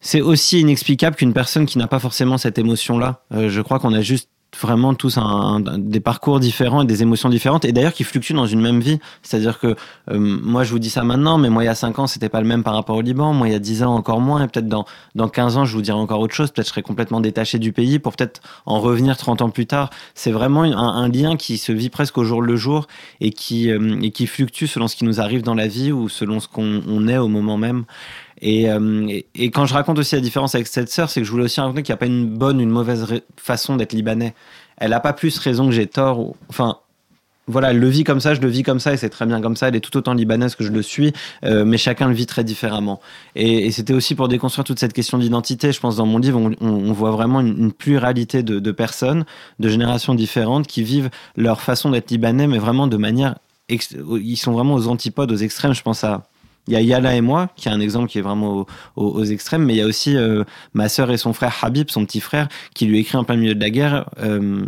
c'est 0.00 0.20
aussi 0.20 0.60
inexplicable 0.60 1.16
qu'une 1.16 1.32
personne 1.32 1.66
qui 1.66 1.78
n'a 1.78 1.88
pas 1.88 1.98
forcément 1.98 2.38
cette 2.38 2.58
émotion-là. 2.58 3.22
Euh, 3.32 3.48
je 3.48 3.60
crois 3.60 3.80
qu'on 3.80 3.92
a 3.92 4.02
juste 4.02 4.28
vraiment 4.60 4.94
tous 4.94 5.18
un, 5.18 5.60
des 5.60 6.00
parcours 6.00 6.40
différents 6.40 6.82
et 6.82 6.86
des 6.86 7.02
émotions 7.02 7.28
différentes 7.28 7.64
et 7.64 7.72
d'ailleurs 7.72 7.92
qui 7.92 8.04
fluctuent 8.04 8.34
dans 8.34 8.46
une 8.46 8.60
même 8.60 8.80
vie. 8.80 8.98
C'est-à-dire 9.22 9.58
que 9.58 9.76
euh, 10.10 10.18
moi 10.18 10.64
je 10.64 10.70
vous 10.70 10.78
dis 10.78 10.90
ça 10.90 11.04
maintenant, 11.04 11.38
mais 11.38 11.50
moi 11.50 11.62
il 11.62 11.66
y 11.66 11.70
a 11.70 11.74
5 11.74 11.98
ans 11.98 12.06
c'était 12.06 12.28
pas 12.28 12.40
le 12.40 12.46
même 12.46 12.62
par 12.62 12.74
rapport 12.74 12.96
au 12.96 13.00
Liban, 13.00 13.32
moi 13.32 13.48
il 13.48 13.52
y 13.52 13.56
a 13.56 13.60
10 13.60 13.82
ans 13.82 13.94
encore 13.94 14.20
moins 14.20 14.44
et 14.44 14.48
peut-être 14.48 14.68
dans, 14.68 14.84
dans 15.14 15.28
15 15.28 15.56
ans 15.56 15.64
je 15.64 15.74
vous 15.74 15.82
dirai 15.82 15.98
encore 15.98 16.20
autre 16.20 16.34
chose, 16.34 16.50
peut-être 16.50 16.66
je 16.66 16.72
serai 16.72 16.82
complètement 16.82 17.20
détaché 17.20 17.58
du 17.58 17.72
pays 17.72 17.98
pour 17.98 18.14
peut-être 18.14 18.40
en 18.66 18.80
revenir 18.80 19.16
30 19.16 19.42
ans 19.42 19.50
plus 19.50 19.66
tard. 19.66 19.90
C'est 20.14 20.32
vraiment 20.32 20.62
un, 20.62 20.72
un, 20.72 21.08
lien 21.08 21.36
qui 21.36 21.58
se 21.58 21.72
vit 21.72 21.90
presque 21.90 22.18
au 22.18 22.24
jour 22.24 22.42
le 22.42 22.56
jour 22.56 22.86
et 23.20 23.30
qui, 23.30 23.70
euh, 23.70 24.00
et 24.02 24.10
qui 24.10 24.26
fluctue 24.26 24.66
selon 24.66 24.88
ce 24.88 24.96
qui 24.96 25.04
nous 25.04 25.20
arrive 25.20 25.42
dans 25.42 25.54
la 25.54 25.68
vie 25.68 25.92
ou 25.92 26.08
selon 26.08 26.40
ce 26.40 26.48
qu'on 26.48 27.08
est 27.08 27.18
au 27.18 27.28
moment 27.28 27.56
même. 27.56 27.84
Et, 28.42 28.70
euh, 28.70 29.20
et, 29.34 29.50
quand 29.50 29.66
je 29.66 29.74
raconte 29.74 29.98
aussi 29.98 30.14
la 30.14 30.20
différence 30.20 30.54
avec 30.54 30.66
cette 30.66 30.90
sœur, 30.90 31.10
c'est 31.10 31.20
que 31.20 31.26
je 31.26 31.30
voulais 31.30 31.44
aussi 31.44 31.60
raconter 31.60 31.82
qu'il 31.82 31.92
n'y 31.92 31.96
a 31.96 31.98
pas 31.98 32.06
une 32.06 32.26
bonne, 32.26 32.60
une 32.60 32.70
mauvaise 32.70 33.06
façon 33.36 33.76
d'être 33.76 33.92
libanais. 33.92 34.34
Elle 34.76 34.90
n'a 34.90 35.00
pas 35.00 35.12
plus 35.12 35.38
raison 35.38 35.66
que 35.66 35.72
j'ai 35.72 35.86
tort. 35.86 36.20
Ou, 36.20 36.36
enfin, 36.48 36.78
voilà, 37.48 37.70
elle 37.70 37.78
le 37.78 37.88
vit 37.88 38.02
comme 38.02 38.20
ça, 38.20 38.34
je 38.34 38.40
le 38.40 38.48
vis 38.48 38.64
comme 38.64 38.80
ça, 38.80 38.92
et 38.92 38.96
c'est 38.96 39.08
très 39.08 39.24
bien 39.24 39.40
comme 39.40 39.56
ça. 39.56 39.68
Elle 39.68 39.76
est 39.76 39.80
tout 39.80 39.96
autant 39.96 40.14
libanaise 40.14 40.54
que 40.56 40.64
je 40.64 40.72
le 40.72 40.82
suis, 40.82 41.12
euh, 41.44 41.64
mais 41.64 41.78
chacun 41.78 42.08
le 42.08 42.14
vit 42.14 42.26
très 42.26 42.42
différemment. 42.44 43.00
Et, 43.36 43.70
c'était 43.70 43.94
aussi 43.94 44.14
pour 44.14 44.28
déconstruire 44.28 44.64
toute 44.64 44.80
cette 44.80 44.92
question 44.92 45.18
d'identité. 45.18 45.72
Je 45.72 45.80
pense 45.80 45.96
dans 45.96 46.06
mon 46.06 46.18
livre, 46.18 46.40
on, 46.60 46.92
voit 46.92 47.12
vraiment 47.12 47.40
une, 47.40 47.72
pluralité 47.72 48.42
de, 48.42 48.72
personnes, 48.72 49.24
de 49.60 49.68
générations 49.68 50.14
différentes, 50.14 50.66
qui 50.66 50.82
vivent 50.82 51.10
leur 51.36 51.60
façon 51.62 51.90
d'être 51.90 52.10
libanais, 52.10 52.48
mais 52.48 52.58
vraiment 52.58 52.88
de 52.88 52.96
manière, 52.96 53.36
ils 53.68 54.36
sont 54.36 54.52
vraiment 54.52 54.74
aux 54.74 54.88
antipodes, 54.88 55.30
aux 55.30 55.36
extrêmes. 55.36 55.72
Je 55.72 55.82
pense 55.82 56.04
à 56.04 56.26
il 56.66 56.74
y 56.74 56.76
a 56.76 56.80
Yala 56.80 57.14
et 57.14 57.20
moi, 57.20 57.48
qui 57.56 57.68
est 57.68 57.70
un 57.70 57.80
exemple 57.80 58.08
qui 58.08 58.18
est 58.18 58.22
vraiment 58.22 58.66
aux, 58.96 59.24
extrêmes, 59.24 59.64
mais 59.64 59.74
il 59.74 59.78
y 59.78 59.82
a 59.82 59.86
aussi 59.86 60.16
euh, 60.16 60.44
ma 60.74 60.88
sœur 60.88 61.10
et 61.10 61.16
son 61.16 61.32
frère 61.32 61.56
Habib, 61.62 61.90
son 61.90 62.04
petit 62.04 62.20
frère, 62.20 62.48
qui 62.74 62.86
lui 62.86 62.98
écrit 62.98 63.16
en 63.16 63.24
plein 63.24 63.36
milieu 63.36 63.54
de 63.54 63.60
la 63.60 63.70
guerre. 63.70 64.08
Euh, 64.20 64.64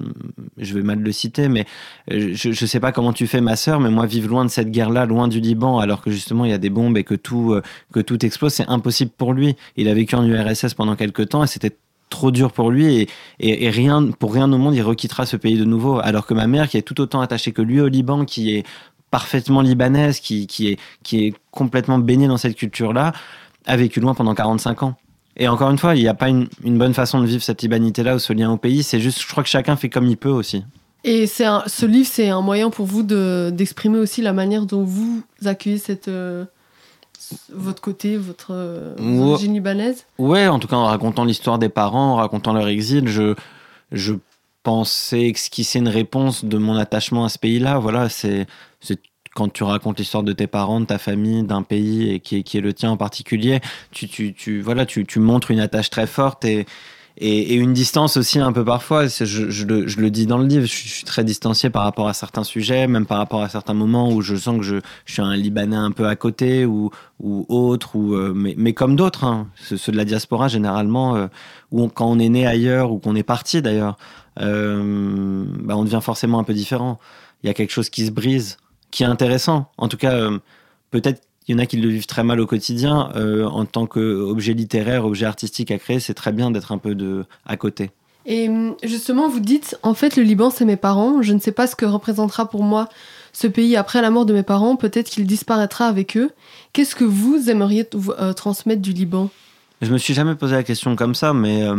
je 0.58 0.74
vais 0.74 0.82
mal 0.82 1.00
le 1.00 1.12
citer, 1.12 1.48
mais 1.48 1.66
euh, 2.12 2.30
je, 2.34 2.52
je 2.52 2.66
sais 2.66 2.80
pas 2.80 2.92
comment 2.92 3.12
tu 3.12 3.26
fais, 3.26 3.40
ma 3.40 3.56
sœur, 3.56 3.80
mais 3.80 3.90
moi, 3.90 4.06
vivre 4.06 4.28
loin 4.28 4.44
de 4.44 4.50
cette 4.50 4.70
guerre-là, 4.70 5.06
loin 5.06 5.28
du 5.28 5.40
Liban, 5.40 5.78
alors 5.78 6.02
que 6.02 6.10
justement 6.10 6.44
il 6.44 6.50
y 6.50 6.54
a 6.54 6.58
des 6.58 6.70
bombes 6.70 6.96
et 6.96 7.04
que 7.04 7.14
tout, 7.14 7.58
que 7.92 8.00
tout 8.00 8.24
explose, 8.24 8.52
c'est 8.52 8.68
impossible 8.68 9.10
pour 9.16 9.32
lui. 9.32 9.56
Il 9.76 9.88
a 9.88 9.94
vécu 9.94 10.14
en 10.14 10.24
URSS 10.24 10.74
pendant 10.74 10.96
quelques 10.96 11.28
temps 11.30 11.42
et 11.42 11.46
c'était 11.46 11.76
trop 12.10 12.30
dur 12.30 12.52
pour 12.52 12.70
lui 12.70 12.86
et, 12.86 13.08
et, 13.38 13.64
et, 13.64 13.70
rien 13.70 14.10
pour 14.18 14.32
rien 14.32 14.50
au 14.50 14.56
monde 14.56 14.74
il 14.74 14.80
requittera 14.80 15.26
ce 15.26 15.36
pays 15.36 15.58
de 15.58 15.64
nouveau 15.64 15.98
alors 15.98 16.26
que 16.26 16.32
ma 16.32 16.46
mère 16.46 16.66
qui 16.66 16.78
est 16.78 16.82
tout 16.82 16.98
autant 17.02 17.20
attachée 17.20 17.52
que 17.52 17.60
lui 17.60 17.82
au 17.82 17.88
Liban 17.88 18.24
qui 18.24 18.54
est 18.56 18.64
parfaitement 19.10 19.60
libanaise, 19.60 20.20
qui, 20.20 20.46
qui, 20.46 20.68
est, 20.68 20.78
qui 21.02 21.26
est 21.26 21.34
complètement 21.50 21.98
baignée 21.98 22.28
dans 22.28 22.36
cette 22.36 22.56
culture-là, 22.56 23.12
a 23.66 23.76
vécu 23.76 24.00
loin 24.00 24.14
pendant 24.14 24.34
45 24.34 24.82
ans. 24.82 24.94
Et 25.36 25.46
encore 25.46 25.70
une 25.70 25.78
fois, 25.78 25.94
il 25.94 26.02
n'y 26.02 26.08
a 26.08 26.14
pas 26.14 26.28
une, 26.28 26.48
une, 26.64 26.78
bonne 26.78 26.94
façon 26.94 27.20
de 27.20 27.26
vivre 27.26 27.42
cette 27.42 27.62
libanité-là 27.62 28.16
ou 28.16 28.18
ce 28.18 28.32
lien 28.32 28.50
au 28.50 28.56
pays. 28.56 28.82
C'est 28.82 28.98
juste, 29.00 29.22
je 29.22 29.26
crois 29.28 29.44
que 29.44 29.48
chacun 29.48 29.76
fait 29.76 29.88
comme 29.88 30.06
il 30.06 30.16
peut 30.16 30.28
aussi. 30.30 30.64
Et 31.04 31.26
c'est 31.26 31.46
ce 31.66 31.86
livre, 31.86 32.08
c'est 32.10 32.28
un 32.28 32.40
moyen 32.40 32.70
pour 32.70 32.86
vous 32.86 33.02
d'exprimer 33.02 33.98
aussi 33.98 34.20
la 34.20 34.32
manière 34.32 34.66
dont 34.66 34.82
vous 34.82 35.22
accueillez 35.44 35.78
cette, 35.78 36.08
euh, 36.08 36.44
votre 37.52 37.80
côté, 37.80 38.16
votre 38.16 38.48
euh, 38.50 38.94
origine 39.20 39.54
libanaise? 39.54 40.06
Ouais, 40.18 40.48
en 40.48 40.58
tout 40.58 40.68
cas 40.68 40.76
en 40.76 40.86
racontant 40.86 41.24
l'histoire 41.24 41.58
des 41.58 41.68
parents, 41.68 42.12
en 42.12 42.16
racontant 42.16 42.52
leur 42.52 42.68
exil, 42.68 43.08
je, 43.08 43.34
je 43.92 44.14
pensais 44.68 45.30
esquisser 45.30 45.78
une 45.78 45.88
réponse 45.88 46.44
de 46.44 46.58
mon 46.58 46.76
attachement 46.76 47.24
à 47.24 47.30
ce 47.30 47.38
pays-là. 47.38 47.78
Voilà, 47.78 48.10
c'est 48.10 48.46
quand 49.34 49.50
tu 49.50 49.62
racontes 49.62 49.98
l'histoire 49.98 50.22
de 50.22 50.34
tes 50.34 50.46
parents, 50.46 50.80
de 50.80 50.84
ta 50.84 50.98
famille, 50.98 51.42
d'un 51.42 51.62
pays 51.62 52.10
et 52.12 52.20
qui 52.20 52.36
est, 52.36 52.42
qui 52.42 52.58
est 52.58 52.60
le 52.60 52.74
tien 52.74 52.90
en 52.90 52.98
particulier, 52.98 53.60
tu, 53.92 54.08
tu, 54.08 54.34
tu 54.34 54.60
voilà, 54.60 54.84
tu, 54.84 55.06
tu 55.06 55.20
montres 55.20 55.50
une 55.50 55.60
attache 55.60 55.88
très 55.88 56.06
forte 56.06 56.44
et, 56.44 56.66
et, 57.20 57.54
une 57.54 57.72
distance 57.72 58.16
aussi 58.16 58.38
un 58.38 58.52
peu 58.52 58.64
parfois. 58.64 59.06
Je, 59.06 59.64
le, 59.64 60.10
dis 60.10 60.26
dans 60.26 60.38
le 60.38 60.46
livre, 60.46 60.66
je, 60.66 60.72
suis 60.72 61.04
très 61.04 61.24
distancié 61.24 61.70
par 61.70 61.82
rapport 61.82 62.08
à 62.08 62.14
certains 62.14 62.44
sujets, 62.44 62.86
même 62.86 63.06
par 63.06 63.18
rapport 63.18 63.42
à 63.42 63.48
certains 63.48 63.74
moments 63.74 64.10
où 64.10 64.20
je 64.20 64.36
sens 64.36 64.58
que 64.58 64.62
je, 64.64 64.76
suis 65.06 65.22
un 65.22 65.36
Libanais 65.36 65.76
un 65.76 65.90
peu 65.90 66.06
à 66.06 66.16
côté 66.16 66.64
ou, 66.64 66.90
autre, 67.20 67.96
ou, 67.96 68.14
euh, 68.14 68.32
mais, 68.34 68.72
comme 68.72 68.96
d'autres, 68.96 69.24
hein, 69.24 69.48
ceux, 69.56 69.92
de 69.92 69.96
la 69.96 70.04
diaspora 70.04 70.48
généralement, 70.48 71.16
euh, 71.16 71.26
quand 71.94 72.06
on 72.08 72.18
est 72.18 72.28
né 72.28 72.46
ailleurs 72.46 72.92
ou 72.92 72.98
qu'on 72.98 73.14
est 73.14 73.22
parti 73.22 73.62
d'ailleurs, 73.62 73.96
euh, 74.40 75.44
bah 75.60 75.76
on 75.76 75.84
devient 75.84 76.00
forcément 76.02 76.38
un 76.38 76.44
peu 76.44 76.54
différent. 76.54 76.98
Il 77.42 77.46
y 77.46 77.50
a 77.50 77.54
quelque 77.54 77.70
chose 77.70 77.90
qui 77.90 78.06
se 78.06 78.10
brise, 78.10 78.56
qui 78.90 79.02
est 79.02 79.06
intéressant. 79.06 79.70
En 79.78 79.88
tout 79.88 79.96
cas, 79.96 80.12
euh, 80.12 80.38
peut-être 80.90 81.22
il 81.48 81.52
y 81.52 81.54
en 81.54 81.58
a 81.58 81.66
qui 81.66 81.78
le 81.78 81.88
vivent 81.88 82.06
très 82.06 82.24
mal 82.24 82.40
au 82.40 82.46
quotidien. 82.46 83.10
Euh, 83.16 83.46
en 83.46 83.64
tant 83.64 83.86
qu'objet 83.86 84.52
littéraire, 84.52 85.04
objet 85.04 85.26
artistique 85.26 85.70
à 85.70 85.78
créer, 85.78 85.98
c'est 85.98 86.14
très 86.14 86.32
bien 86.32 86.50
d'être 86.50 86.72
un 86.72 86.78
peu 86.78 86.94
de, 86.94 87.24
à 87.46 87.56
côté. 87.56 87.90
Et 88.26 88.50
justement, 88.82 89.28
vous 89.28 89.40
dites, 89.40 89.78
en 89.82 89.94
fait, 89.94 90.16
le 90.16 90.22
Liban, 90.22 90.50
c'est 90.50 90.66
mes 90.66 90.76
parents. 90.76 91.22
Je 91.22 91.32
ne 91.32 91.38
sais 91.38 91.52
pas 91.52 91.66
ce 91.66 91.74
que 91.74 91.86
représentera 91.86 92.50
pour 92.50 92.62
moi 92.62 92.88
ce 93.32 93.46
pays 93.46 93.76
après 93.76 94.02
la 94.02 94.10
mort 94.10 94.26
de 94.26 94.34
mes 94.34 94.42
parents. 94.42 94.76
Peut-être 94.76 95.08
qu'il 95.08 95.26
disparaîtra 95.26 95.86
avec 95.86 96.16
eux. 96.16 96.30
Qu'est-ce 96.74 96.94
que 96.94 97.04
vous 97.04 97.48
aimeriez 97.48 97.88
euh, 98.20 98.34
transmettre 98.34 98.82
du 98.82 98.92
Liban? 98.92 99.30
Je 99.80 99.92
me 99.92 99.98
suis 99.98 100.12
jamais 100.12 100.34
posé 100.34 100.56
la 100.56 100.64
question 100.64 100.96
comme 100.96 101.14
ça, 101.14 101.32
mais, 101.32 101.62
euh, 101.62 101.74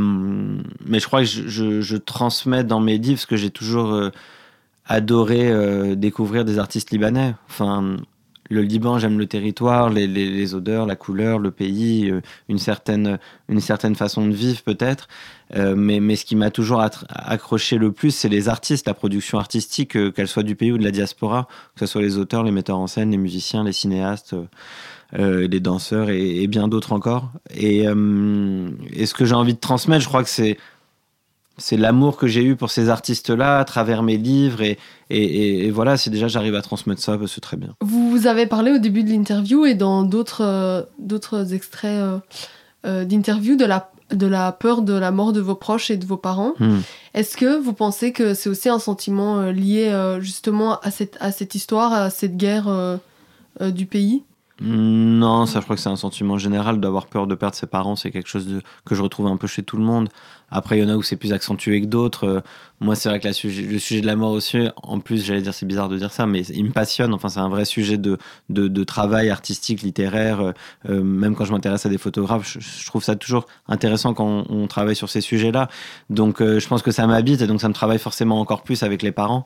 mais 0.86 1.00
je 1.00 1.06
crois 1.06 1.20
que 1.20 1.26
je, 1.26 1.48
je, 1.48 1.82
je, 1.82 1.98
transmets 1.98 2.64
dans 2.64 2.80
mes 2.80 2.98
livres 2.98 3.20
ce 3.20 3.28
que 3.28 3.36
j'ai 3.36 3.50
toujours 3.50 3.92
euh, 3.92 4.10
adoré 4.86 5.52
euh, 5.52 5.96
découvrir 5.96 6.46
des 6.46 6.60
artistes 6.60 6.92
libanais. 6.92 7.36
Enfin, 7.50 7.98
le 8.50 8.62
Liban, 8.62 9.00
j'aime 9.00 9.18
le 9.20 9.26
territoire, 9.26 9.90
les, 9.90 10.56
odeurs, 10.56 10.86
la 10.86 10.96
couleur, 10.96 11.40
le 11.40 11.52
pays, 11.52 12.12
une 12.48 12.58
certaine, 12.58 13.20
une 13.48 13.60
certaine 13.62 13.96
façon 13.96 14.26
de 14.26 14.34
vivre 14.34 14.62
peut-être. 14.64 15.08
mais, 15.56 16.00
mais 16.00 16.16
ce 16.16 16.26
qui 16.26 16.36
m'a 16.36 16.50
toujours 16.50 16.82
accroché 17.10 17.78
le 17.78 17.92
plus, 17.92 18.12
c'est 18.12 18.30
les 18.30 18.50
artistes, 18.50 18.88
la 18.88 18.94
production 18.94 19.38
artistique, 19.38 19.98
qu'elle 20.14 20.28
soit 20.28 20.44
du 20.44 20.56
pays 20.56 20.72
ou 20.72 20.78
de 20.78 20.84
la 20.84 20.92
diaspora, 20.92 21.48
que 21.76 21.82
ce 21.82 21.86
soit 21.86 22.02
les 22.02 22.18
auteurs, 22.18 22.44
les 22.44 22.52
metteurs 22.52 22.80
en 22.80 22.88
scène, 22.88 23.12
les 23.12 23.18
musiciens, 23.18 23.64
les 23.64 23.74
cinéastes 23.74 24.36
euh, 25.18 25.48
les 25.48 25.60
danseurs 25.60 26.12
et, 26.12 26.46
bien 26.46 26.68
d'autres 26.68 26.92
encore. 26.92 27.32
Euh, 27.60 28.70
et, 28.94 29.06
ce 29.08 29.14
que 29.16 29.26
j'ai 29.26 29.34
envie 29.34 29.56
de 29.56 29.60
transmettre, 29.60 30.04
je 30.04 30.08
crois 30.08 30.22
que 30.22 30.30
c'est 30.30 30.58
c'est 31.60 31.78
l'amour 31.78 32.18
que 32.18 32.28
j'ai 32.28 32.44
eu 32.44 32.56
pour 32.56 32.72
ces 32.72 32.90
artistes-là 32.90 33.60
à 33.60 33.66
travers 33.66 34.04
mes 34.04 34.18
livres 34.18 34.62
et, 34.62 34.78
et, 35.10 35.68
et 35.68 35.72
voilà, 35.72 35.98
c'est 35.98 36.10
déjà 36.10 36.28
j'arrive 36.28 36.56
à 36.56 36.62
transmettre 36.62 37.02
ça, 37.02 37.18
c'est 37.28 37.42
très 37.42 37.58
bien. 37.58 37.76
Vous 37.82 38.28
avez 38.28 38.46
parlé 38.46 38.72
au 38.72 38.78
début 38.78 39.04
de 39.04 39.10
l'interview 39.10 39.66
et 39.66 39.76
dans 39.76 40.04
d'autres 40.04 40.44
euh, 40.44 40.82
d'autres 40.98 41.54
extraits 41.54 42.00
euh, 42.00 42.20
euh, 42.86 43.06
d'interview 43.06 43.56
de 43.56 43.66
la 43.66 43.92
de 44.12 44.26
la 44.26 44.52
peur 44.52 44.82
de 44.82 44.94
la 44.94 45.12
mort 45.12 45.34
de 45.34 45.42
vos 45.42 45.56
proches 45.56 45.92
et 45.92 45.98
de 45.98 46.06
vos 46.06 46.18
parents. 46.18 46.54
Hmm. 46.60 46.80
Est-ce 47.14 47.38
que 47.38 47.60
vous 47.60 47.74
pensez 47.74 48.12
que 48.12 48.34
c'est 48.34 48.50
aussi 48.50 48.68
un 48.70 48.80
sentiment 48.80 49.52
lié 49.52 49.92
justement 50.20 50.80
à 50.80 50.90
cette, 50.90 51.16
à 51.20 51.32
cette 51.32 51.54
histoire, 51.54 51.94
à 51.94 52.10
cette 52.10 52.36
guerre 52.36 53.00
du 53.62 53.86
pays? 53.86 54.24
Non, 54.62 55.46
ça 55.46 55.60
je 55.60 55.64
crois 55.64 55.76
que 55.76 55.82
c'est 55.82 55.90
un 55.90 55.96
sentiment 55.96 56.38
général 56.38 56.80
d'avoir 56.80 57.08
peur 57.08 57.28
de 57.28 57.36
perdre 57.36 57.56
ses 57.56 57.68
parents, 57.68 57.96
c'est 57.96 58.12
quelque 58.12 58.28
chose 58.28 58.48
de, 58.48 58.62
que 58.86 58.94
je 58.94 59.02
retrouve 59.02 59.28
un 59.28 59.38
peu 59.38 59.48
chez 59.48 59.64
tout 59.64 59.78
le 59.78 59.84
monde. 59.84 60.10
Après, 60.52 60.78
il 60.78 60.82
y 60.82 60.86
en 60.86 60.90
a 60.90 60.96
où 60.96 61.04
c'est 61.04 61.16
plus 61.16 61.34
accentué 61.34 61.82
que 61.82 61.86
d'autres. 61.86 62.24
Euh, 62.26 62.42
moi, 62.80 62.96
c'est 62.96 63.10
vrai 63.10 63.20
que 63.20 63.32
sujet, 63.32 63.62
le 63.62 63.78
sujet 63.78 64.02
de 64.02 64.08
la 64.08 64.16
mort 64.16 64.32
aussi, 64.32 64.58
en 64.78 65.00
plus, 65.00 65.24
j'allais 65.24 65.42
dire, 65.42 65.54
c'est 65.54 65.66
bizarre 65.66 65.90
de 65.90 65.98
dire 65.98 66.12
ça, 66.12 66.26
mais 66.26 66.42
il 66.42 66.66
me 66.66 66.72
passionne. 66.72 67.14
Enfin, 67.14 67.30
c'est 67.30 67.40
un 67.40 67.50
vrai 67.50 67.66
sujet 67.66 67.98
de, 67.98 68.18
de, 68.50 68.68
de 68.68 68.84
travail 68.84 69.30
artistique, 69.30 69.82
littéraire. 69.82 70.42
Euh, 70.42 70.52
euh 70.90 71.04
même 71.04 71.36
quand 71.36 71.46
je 71.46 71.52
m'intéresse 71.52 71.86
à 71.86 71.90
des 71.90 71.98
photographes, 71.98 72.52
je, 72.52 72.60
je, 72.60 72.86
trouve 72.86 73.04
ça 73.04 73.16
toujours 73.16 73.46
intéressant 73.68 74.14
quand 74.14 74.26
on, 74.50 74.64
on 74.64 74.68
travaille 74.68 74.96
sur 74.96 75.10
ces 75.10 75.22
sujets-là. 75.22 75.70
Donc, 76.10 76.42
euh, 76.42 76.60
je 76.60 76.68
pense 76.68 76.82
que 76.82 76.92
ça 76.92 77.06
m'habite 77.06 77.42
et 77.42 77.48
donc 77.48 77.62
ça 77.62 77.70
me 77.70 77.74
travaille 77.74 78.00
forcément 78.00 78.40
encore 78.40 78.64
plus 78.64 78.84
avec 78.84 79.04
les 79.04 79.12
parents. 79.12 79.46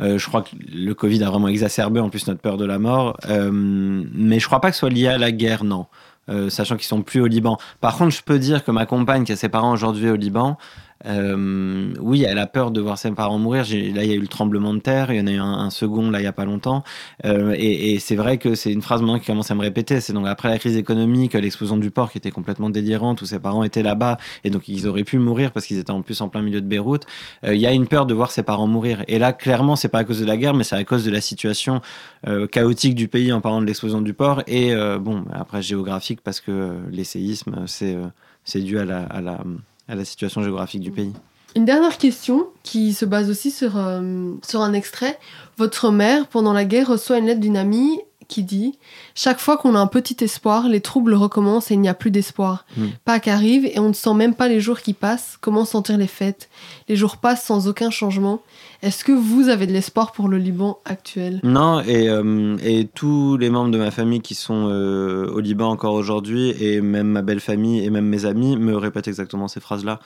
Euh, 0.00 0.18
je 0.18 0.26
crois 0.26 0.42
que 0.42 0.50
le 0.72 0.94
Covid 0.94 1.22
a 1.24 1.30
vraiment 1.30 1.48
exacerbé 1.48 2.00
en 2.00 2.08
plus 2.08 2.26
notre 2.26 2.40
peur 2.40 2.56
de 2.56 2.64
la 2.64 2.78
mort. 2.78 3.16
Euh, 3.28 3.50
mais 3.52 4.40
je 4.40 4.46
crois 4.46 4.60
pas 4.60 4.68
que 4.68 4.74
ce 4.74 4.80
soit 4.80 4.90
lié 4.90 5.08
à 5.08 5.18
la 5.18 5.32
guerre, 5.32 5.64
non. 5.64 5.86
Euh, 6.28 6.50
sachant 6.50 6.76
qu'ils 6.76 6.86
sont 6.86 7.02
plus 7.02 7.20
au 7.20 7.26
Liban. 7.26 7.56
Par 7.80 7.96
contre, 7.96 8.14
je 8.14 8.22
peux 8.22 8.40
dire 8.40 8.64
que 8.64 8.72
ma 8.72 8.84
compagne 8.84 9.24
qui 9.24 9.32
a 9.32 9.36
ses 9.36 9.48
parents 9.48 9.72
aujourd'hui 9.72 10.10
au 10.10 10.16
Liban, 10.16 10.58
euh, 11.04 11.92
oui, 12.00 12.24
elle 12.24 12.38
a 12.38 12.46
peur 12.46 12.70
de 12.70 12.80
voir 12.80 12.98
ses 12.98 13.10
parents 13.10 13.38
mourir. 13.38 13.64
Là, 13.64 14.04
il 14.04 14.08
y 14.08 14.12
a 14.12 14.14
eu 14.14 14.20
le 14.20 14.28
tremblement 14.28 14.72
de 14.72 14.80
terre, 14.80 15.12
il 15.12 15.18
y 15.18 15.20
en 15.20 15.26
a 15.26 15.30
eu 15.30 15.38
un, 15.38 15.70
second 15.70 16.10
là 16.10 16.20
il 16.20 16.24
y 16.24 16.28
a 16.28 16.32
pas 16.32 16.44
longtemps. 16.44 16.84
Euh, 17.24 17.54
et, 17.58 17.98
c'est 17.98 18.16
vrai 18.16 18.38
que 18.38 18.54
c'est 18.54 18.72
une 18.72 18.82
phrase 18.82 19.00
maintenant 19.00 19.18
qui 19.18 19.26
commence 19.26 19.50
à 19.50 19.54
me 19.54 19.60
répéter. 19.60 20.00
C'est 20.00 20.12
donc 20.12 20.26
après 20.26 20.48
la 20.48 20.58
crise 20.58 20.76
économique, 20.76 21.34
l'explosion 21.34 21.76
du 21.76 21.90
port 21.90 22.10
qui 22.10 22.18
était 22.18 22.30
complètement 22.30 22.70
délirante, 22.70 23.22
où 23.22 23.26
ses 23.26 23.38
parents 23.38 23.62
étaient 23.62 23.82
là-bas 23.82 24.16
et 24.44 24.50
donc 24.50 24.68
ils 24.68 24.86
auraient 24.86 25.04
pu 25.04 25.18
mourir 25.18 25.52
parce 25.52 25.66
qu'ils 25.66 25.78
étaient 25.78 25.90
en 25.90 26.02
plus 26.02 26.20
en 26.20 26.28
plein 26.28 26.42
milieu 26.42 26.60
de 26.60 26.66
Beyrouth. 26.66 27.04
Euh, 27.44 27.54
il 27.54 27.60
y 27.60 27.66
a 27.66 27.72
une 27.72 27.86
peur 27.86 28.06
de 28.06 28.14
voir 28.14 28.30
ses 28.30 28.42
parents 28.42 28.66
mourir. 28.66 29.04
Et 29.08 29.18
là, 29.18 29.32
clairement, 29.32 29.76
c'est 29.76 29.88
pas 29.88 29.98
à 29.98 30.04
cause 30.04 30.20
de 30.20 30.26
la 30.26 30.36
guerre, 30.36 30.54
mais 30.54 30.64
c'est 30.64 30.76
à 30.76 30.84
cause 30.84 31.04
de 31.04 31.10
la 31.10 31.20
situation 31.20 31.80
euh, 32.26 32.46
chaotique 32.46 32.94
du 32.94 33.08
pays 33.08 33.32
en 33.32 33.40
parlant 33.40 33.60
de 33.60 33.66
l'explosion 33.66 34.00
du 34.00 34.14
port. 34.14 34.42
Et 34.46 34.74
bon, 35.00 35.24
après 35.32 35.62
géographique 35.62 36.20
parce 36.22 36.40
que 36.40 36.76
les 36.90 37.04
séismes, 37.04 37.64
c'est 37.66 37.96
c'est 38.44 38.60
dû 38.60 38.78
à 38.78 38.82
à 38.82 39.20
la 39.20 39.40
à 39.88 39.94
la 39.94 40.04
situation 40.04 40.42
géographique 40.42 40.82
du 40.82 40.90
pays. 40.90 41.12
Une 41.54 41.64
dernière 41.64 41.96
question 41.96 42.48
qui 42.62 42.92
se 42.92 43.06
base 43.06 43.30
aussi 43.30 43.50
sur, 43.50 43.78
euh, 43.78 44.34
sur 44.46 44.60
un 44.60 44.74
extrait. 44.74 45.18
Votre 45.56 45.90
mère, 45.90 46.26
pendant 46.26 46.52
la 46.52 46.66
guerre, 46.66 46.88
reçoit 46.88 47.18
une 47.18 47.26
lettre 47.26 47.40
d'une 47.40 47.56
amie 47.56 48.00
qui 48.28 48.42
dit 48.42 48.78
Chaque 49.14 49.38
fois 49.38 49.56
qu'on 49.56 49.74
a 49.74 49.78
un 49.78 49.86
petit 49.86 50.22
espoir, 50.22 50.68
les 50.68 50.80
troubles 50.80 51.14
recommencent 51.14 51.70
et 51.70 51.74
il 51.74 51.80
n'y 51.80 51.88
a 51.88 51.94
plus 51.94 52.10
d'espoir. 52.10 52.66
Mm. 52.76 52.86
Pâques 53.04 53.28
arrive 53.28 53.64
et 53.66 53.78
on 53.78 53.88
ne 53.88 53.94
sent 53.94 54.14
même 54.14 54.34
pas 54.34 54.48
les 54.48 54.60
jours 54.60 54.80
qui 54.80 54.92
passent. 54.92 55.38
Comment 55.40 55.64
sentir 55.64 55.96
les 55.98 56.06
fêtes 56.06 56.48
Les 56.88 56.96
jours 56.96 57.16
passent 57.18 57.44
sans 57.44 57.68
aucun 57.68 57.90
changement. 57.90 58.40
Est-ce 58.82 59.04
que 59.04 59.12
vous 59.12 59.48
avez 59.48 59.66
de 59.66 59.72
l'espoir 59.72 60.12
pour 60.12 60.28
le 60.28 60.38
Liban 60.38 60.78
actuel? 60.84 61.40
Non, 61.42 61.80
et, 61.80 62.08
euh, 62.08 62.56
et, 62.62 62.86
tous 62.86 63.36
les 63.36 63.50
membres 63.50 63.70
de 63.70 63.78
ma 63.78 63.90
famille 63.90 64.20
qui 64.20 64.34
sont 64.34 64.68
euh, 64.68 65.26
au 65.28 65.40
Liban 65.40 65.70
encore 65.70 65.94
aujourd'hui, 65.94 66.50
et 66.60 66.80
même 66.80 67.08
ma 67.08 67.22
belle 67.22 67.40
famille 67.40 67.84
et 67.84 67.90
même 67.90 68.06
mes 68.06 68.26
amis, 68.26 68.56
me 68.56 68.76
répètent 68.76 69.08
exactement 69.08 69.48
ces 69.48 69.60
phrases-là 69.60 70.00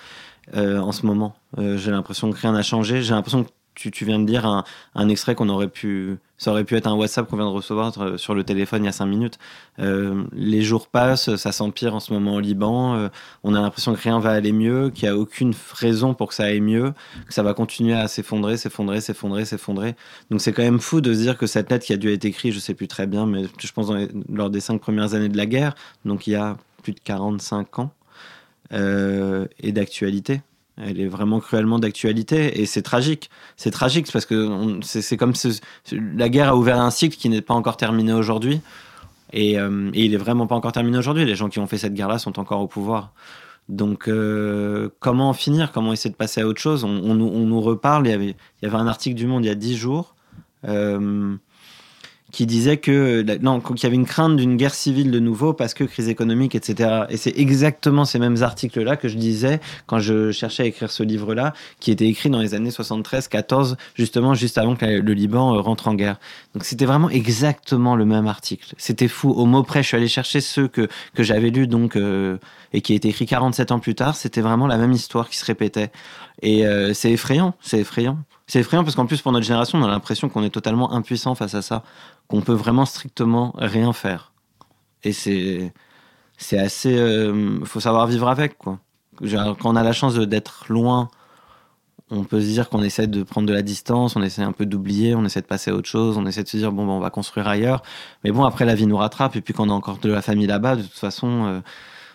euh, 0.56 0.78
en 0.78 0.92
ce 0.92 1.04
moment. 1.06 1.34
J'ai 1.58 1.90
l'impression 1.90 2.30
que 2.30 2.38
rien 2.38 2.52
n'a 2.52 2.62
changé. 2.62 3.02
J'ai 3.02 3.14
l'impression 3.14 3.44
que 3.44 3.50
tu, 3.74 3.90
tu, 3.90 4.04
viens 4.04 4.18
de 4.18 4.24
dire 4.24 4.46
un, 4.46 4.64
un 4.94 5.08
extrait 5.08 5.34
qu'on 5.34 5.48
aurait 5.48 5.68
pu. 5.68 6.18
Ça 6.40 6.52
aurait 6.52 6.64
pu 6.64 6.74
être 6.74 6.86
un 6.86 6.94
WhatsApp 6.94 7.28
qu'on 7.28 7.36
vient 7.36 7.44
de 7.44 7.50
recevoir 7.50 7.92
euh, 7.98 8.16
sur 8.16 8.34
le 8.34 8.44
téléphone 8.44 8.82
il 8.82 8.86
y 8.86 8.88
a 8.88 8.92
cinq 8.92 9.04
minutes. 9.04 9.38
Euh, 9.78 10.24
les 10.32 10.62
jours 10.62 10.88
passent, 10.88 11.36
ça 11.36 11.52
s'empire 11.52 11.94
en 11.94 12.00
ce 12.00 12.14
moment 12.14 12.36
au 12.36 12.40
Liban. 12.40 12.94
Euh, 12.94 13.08
on 13.44 13.54
a 13.54 13.60
l'impression 13.60 13.94
que 13.94 14.00
rien 14.00 14.18
va 14.20 14.30
aller 14.30 14.52
mieux, 14.52 14.88
qu'il 14.88 15.06
n'y 15.06 15.14
a 15.14 15.18
aucune 15.18 15.52
raison 15.74 16.14
pour 16.14 16.28
que 16.28 16.34
ça 16.34 16.44
aille 16.44 16.62
mieux, 16.62 16.94
que 17.26 17.34
ça 17.34 17.42
va 17.42 17.52
continuer 17.52 17.92
à 17.92 18.08
s'effondrer, 18.08 18.56
s'effondrer, 18.56 19.02
s'effondrer, 19.02 19.44
s'effondrer. 19.44 19.96
Donc 20.30 20.40
c'est 20.40 20.54
quand 20.54 20.62
même 20.62 20.80
fou 20.80 21.02
de 21.02 21.12
se 21.12 21.18
dire 21.18 21.36
que 21.36 21.46
cette 21.46 21.70
lettre 21.70 21.84
qui 21.84 21.92
a 21.92 21.98
dû 21.98 22.10
être 22.10 22.24
écrite, 22.24 22.54
je 22.54 22.58
sais 22.58 22.72
plus 22.72 22.88
très 22.88 23.06
bien, 23.06 23.26
mais 23.26 23.42
je 23.58 23.72
pense 23.72 23.92
les, 23.92 24.08
lors 24.30 24.48
des 24.48 24.60
cinq 24.60 24.80
premières 24.80 25.12
années 25.12 25.28
de 25.28 25.36
la 25.36 25.44
guerre, 25.44 25.74
donc 26.06 26.26
il 26.26 26.30
y 26.30 26.36
a 26.36 26.56
plus 26.82 26.94
de 26.94 27.00
45 27.00 27.80
ans, 27.80 27.90
euh, 28.72 29.46
et 29.58 29.72
d'actualité. 29.72 30.40
Elle 30.82 31.00
est 31.00 31.08
vraiment 31.08 31.40
cruellement 31.40 31.78
d'actualité 31.78 32.60
et 32.60 32.66
c'est 32.66 32.82
tragique. 32.82 33.30
C'est 33.56 33.70
tragique 33.70 34.10
parce 34.12 34.26
que 34.26 34.80
c'est 34.82 35.16
comme 35.16 35.32
la 35.92 36.28
guerre 36.28 36.48
a 36.48 36.56
ouvert 36.56 36.80
un 36.80 36.90
cycle 36.90 37.16
qui 37.16 37.28
n'est 37.28 37.42
pas 37.42 37.54
encore 37.54 37.76
terminé 37.76 38.12
aujourd'hui. 38.12 38.60
Et, 39.32 39.58
euh, 39.58 39.90
et, 39.94 40.06
il 40.06 40.14
est 40.14 40.18
vraiment 40.18 40.46
pas 40.46 40.54
encore 40.54 40.72
terminé 40.72 40.98
aujourd'hui. 40.98 41.24
Les 41.24 41.36
gens 41.36 41.48
qui 41.48 41.58
ont 41.58 41.66
fait 41.66 41.78
cette 41.78 41.94
guerre-là 41.94 42.18
sont 42.18 42.38
encore 42.38 42.60
au 42.60 42.66
pouvoir. 42.66 43.12
Donc, 43.68 44.08
euh, 44.08 44.88
comment 44.98 45.28
en 45.28 45.32
finir? 45.32 45.70
Comment 45.70 45.92
essayer 45.92 46.10
de 46.10 46.16
passer 46.16 46.40
à 46.40 46.46
autre 46.46 46.60
chose? 46.60 46.82
On, 46.82 46.88
on, 46.88 47.14
nous 47.14 47.60
reparle. 47.60 48.06
Il 48.06 48.10
y, 48.10 48.14
avait, 48.14 48.30
il 48.30 48.64
y 48.64 48.66
avait 48.66 48.76
un 48.76 48.88
article 48.88 49.14
du 49.16 49.26
Monde 49.26 49.44
il 49.44 49.48
y 49.48 49.50
a 49.50 49.54
dix 49.54 49.76
jours. 49.76 50.16
Euh, 50.66 51.36
qui 52.30 52.46
disait 52.46 52.76
que 52.76 53.24
non 53.40 53.60
qu'il 53.60 53.82
y 53.82 53.86
avait 53.86 53.96
une 53.96 54.06
crainte 54.06 54.36
d'une 54.36 54.56
guerre 54.56 54.74
civile 54.74 55.10
de 55.10 55.18
nouveau 55.18 55.52
parce 55.52 55.74
que 55.74 55.84
crise 55.84 56.08
économique 56.08 56.54
etc 56.54 57.04
et 57.08 57.16
c'est 57.16 57.36
exactement 57.38 58.04
ces 58.04 58.18
mêmes 58.18 58.42
articles 58.42 58.80
là 58.82 58.96
que 58.96 59.08
je 59.08 59.16
disais 59.16 59.60
quand 59.86 59.98
je 59.98 60.30
cherchais 60.30 60.62
à 60.62 60.66
écrire 60.66 60.90
ce 60.90 61.02
livre 61.02 61.34
là 61.34 61.52
qui 61.80 61.90
était 61.90 62.06
écrit 62.06 62.30
dans 62.30 62.40
les 62.40 62.54
années 62.54 62.70
73 62.70 63.28
14 63.28 63.76
justement 63.94 64.34
juste 64.34 64.58
avant 64.58 64.76
que 64.76 64.84
le 64.84 65.12
Liban 65.12 65.60
rentre 65.62 65.88
en 65.88 65.94
guerre. 65.94 66.18
Donc 66.54 66.64
c'était 66.64 66.84
vraiment 66.84 67.10
exactement 67.10 67.96
le 67.96 68.04
même 68.04 68.26
article. 68.26 68.74
C'était 68.78 69.08
fou. 69.08 69.30
Au 69.30 69.46
mot 69.46 69.62
près 69.62 69.82
je 69.82 69.88
suis 69.88 69.96
allé 69.96 70.08
chercher 70.08 70.40
ceux 70.40 70.68
que 70.68 70.88
que 71.14 71.22
j'avais 71.22 71.50
lus 71.50 71.66
donc 71.66 71.96
euh, 71.96 72.38
et 72.72 72.80
qui 72.80 72.92
a 72.92 72.96
été 72.96 73.08
écrit 73.08 73.26
47 73.26 73.72
ans 73.72 73.78
plus 73.78 73.94
tard. 73.94 74.16
C'était 74.16 74.40
vraiment 74.40 74.66
la 74.66 74.76
même 74.76 74.92
histoire 74.92 75.28
qui 75.28 75.36
se 75.36 75.44
répétait. 75.44 75.90
Et 76.42 76.66
euh, 76.66 76.94
c'est 76.94 77.10
effrayant. 77.10 77.54
C'est 77.60 77.78
effrayant 77.78 78.18
c'est 78.50 78.58
effrayant 78.58 78.82
parce 78.82 78.96
qu'en 78.96 79.06
plus, 79.06 79.22
pour 79.22 79.30
notre 79.30 79.46
génération, 79.46 79.78
on 79.78 79.84
a 79.84 79.88
l'impression 79.88 80.28
qu'on 80.28 80.42
est 80.42 80.50
totalement 80.50 80.92
impuissant 80.92 81.36
face 81.36 81.54
à 81.54 81.62
ça, 81.62 81.84
qu'on 82.26 82.40
peut 82.40 82.52
vraiment 82.52 82.84
strictement 82.84 83.54
rien 83.56 83.92
faire. 83.92 84.32
Et 85.04 85.12
c'est, 85.12 85.72
assez. 86.58 86.98
Euh, 86.98 87.64
faut 87.64 87.78
savoir 87.78 88.08
vivre 88.08 88.28
avec, 88.28 88.58
quoi. 88.58 88.80
Quand 89.20 89.66
on 89.66 89.76
a 89.76 89.84
la 89.84 89.92
chance 89.92 90.16
d'être 90.16 90.64
loin, 90.68 91.10
on 92.10 92.24
peut 92.24 92.40
se 92.40 92.46
dire 92.46 92.68
qu'on 92.68 92.82
essaie 92.82 93.06
de 93.06 93.22
prendre 93.22 93.46
de 93.46 93.52
la 93.52 93.62
distance, 93.62 94.16
on 94.16 94.22
essaie 94.22 94.42
un 94.42 94.50
peu 94.50 94.66
d'oublier, 94.66 95.14
on 95.14 95.24
essaie 95.24 95.42
de 95.42 95.46
passer 95.46 95.70
à 95.70 95.74
autre 95.74 95.88
chose, 95.88 96.18
on 96.18 96.26
essaie 96.26 96.42
de 96.42 96.48
se 96.48 96.56
dire 96.56 96.72
bon, 96.72 96.88
on 96.88 96.98
va 96.98 97.10
construire 97.10 97.46
ailleurs. 97.46 97.82
Mais 98.24 98.32
bon, 98.32 98.42
après, 98.42 98.64
la 98.64 98.74
vie 98.74 98.86
nous 98.86 98.96
rattrape, 98.96 99.36
et 99.36 99.42
puis 99.42 99.54
quand 99.54 99.68
on 99.68 99.70
a 99.70 99.74
encore 99.74 99.98
de 99.98 100.10
la 100.10 100.22
famille 100.22 100.48
là-bas, 100.48 100.74
de 100.74 100.82
toute 100.82 100.98
façon, 100.98 101.44
euh, 101.44 101.60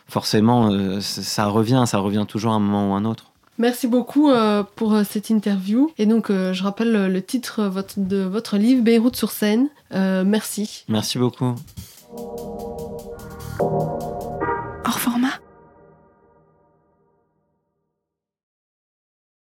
forcément, 0.05 0.69
euh, 0.69 0.99
ça 0.99 1.45
revient, 1.45 1.85
ça 1.87 1.99
revient 1.99 2.25
toujours 2.27 2.51
à 2.51 2.55
un 2.55 2.59
moment 2.59 2.91
ou 2.91 2.93
à 2.93 2.97
un 2.97 3.05
autre. 3.05 3.31
Merci 3.57 3.87
beaucoup 3.87 4.29
euh, 4.29 4.63
pour 4.75 4.93
euh, 4.93 5.03
cette 5.09 5.29
interview. 5.29 5.91
Et 5.97 6.05
donc, 6.05 6.29
euh, 6.29 6.53
je 6.53 6.63
rappelle 6.63 6.91
le, 6.91 7.07
le 7.07 7.21
titre 7.21 7.63
votre, 7.63 7.93
de 7.97 8.17
votre 8.17 8.57
livre, 8.57 8.83
Beyrouth 8.83 9.15
sur 9.15 9.31
scène. 9.31 9.69
merci. 9.91 10.85
Merci 10.89 11.17
beaucoup. 11.17 11.55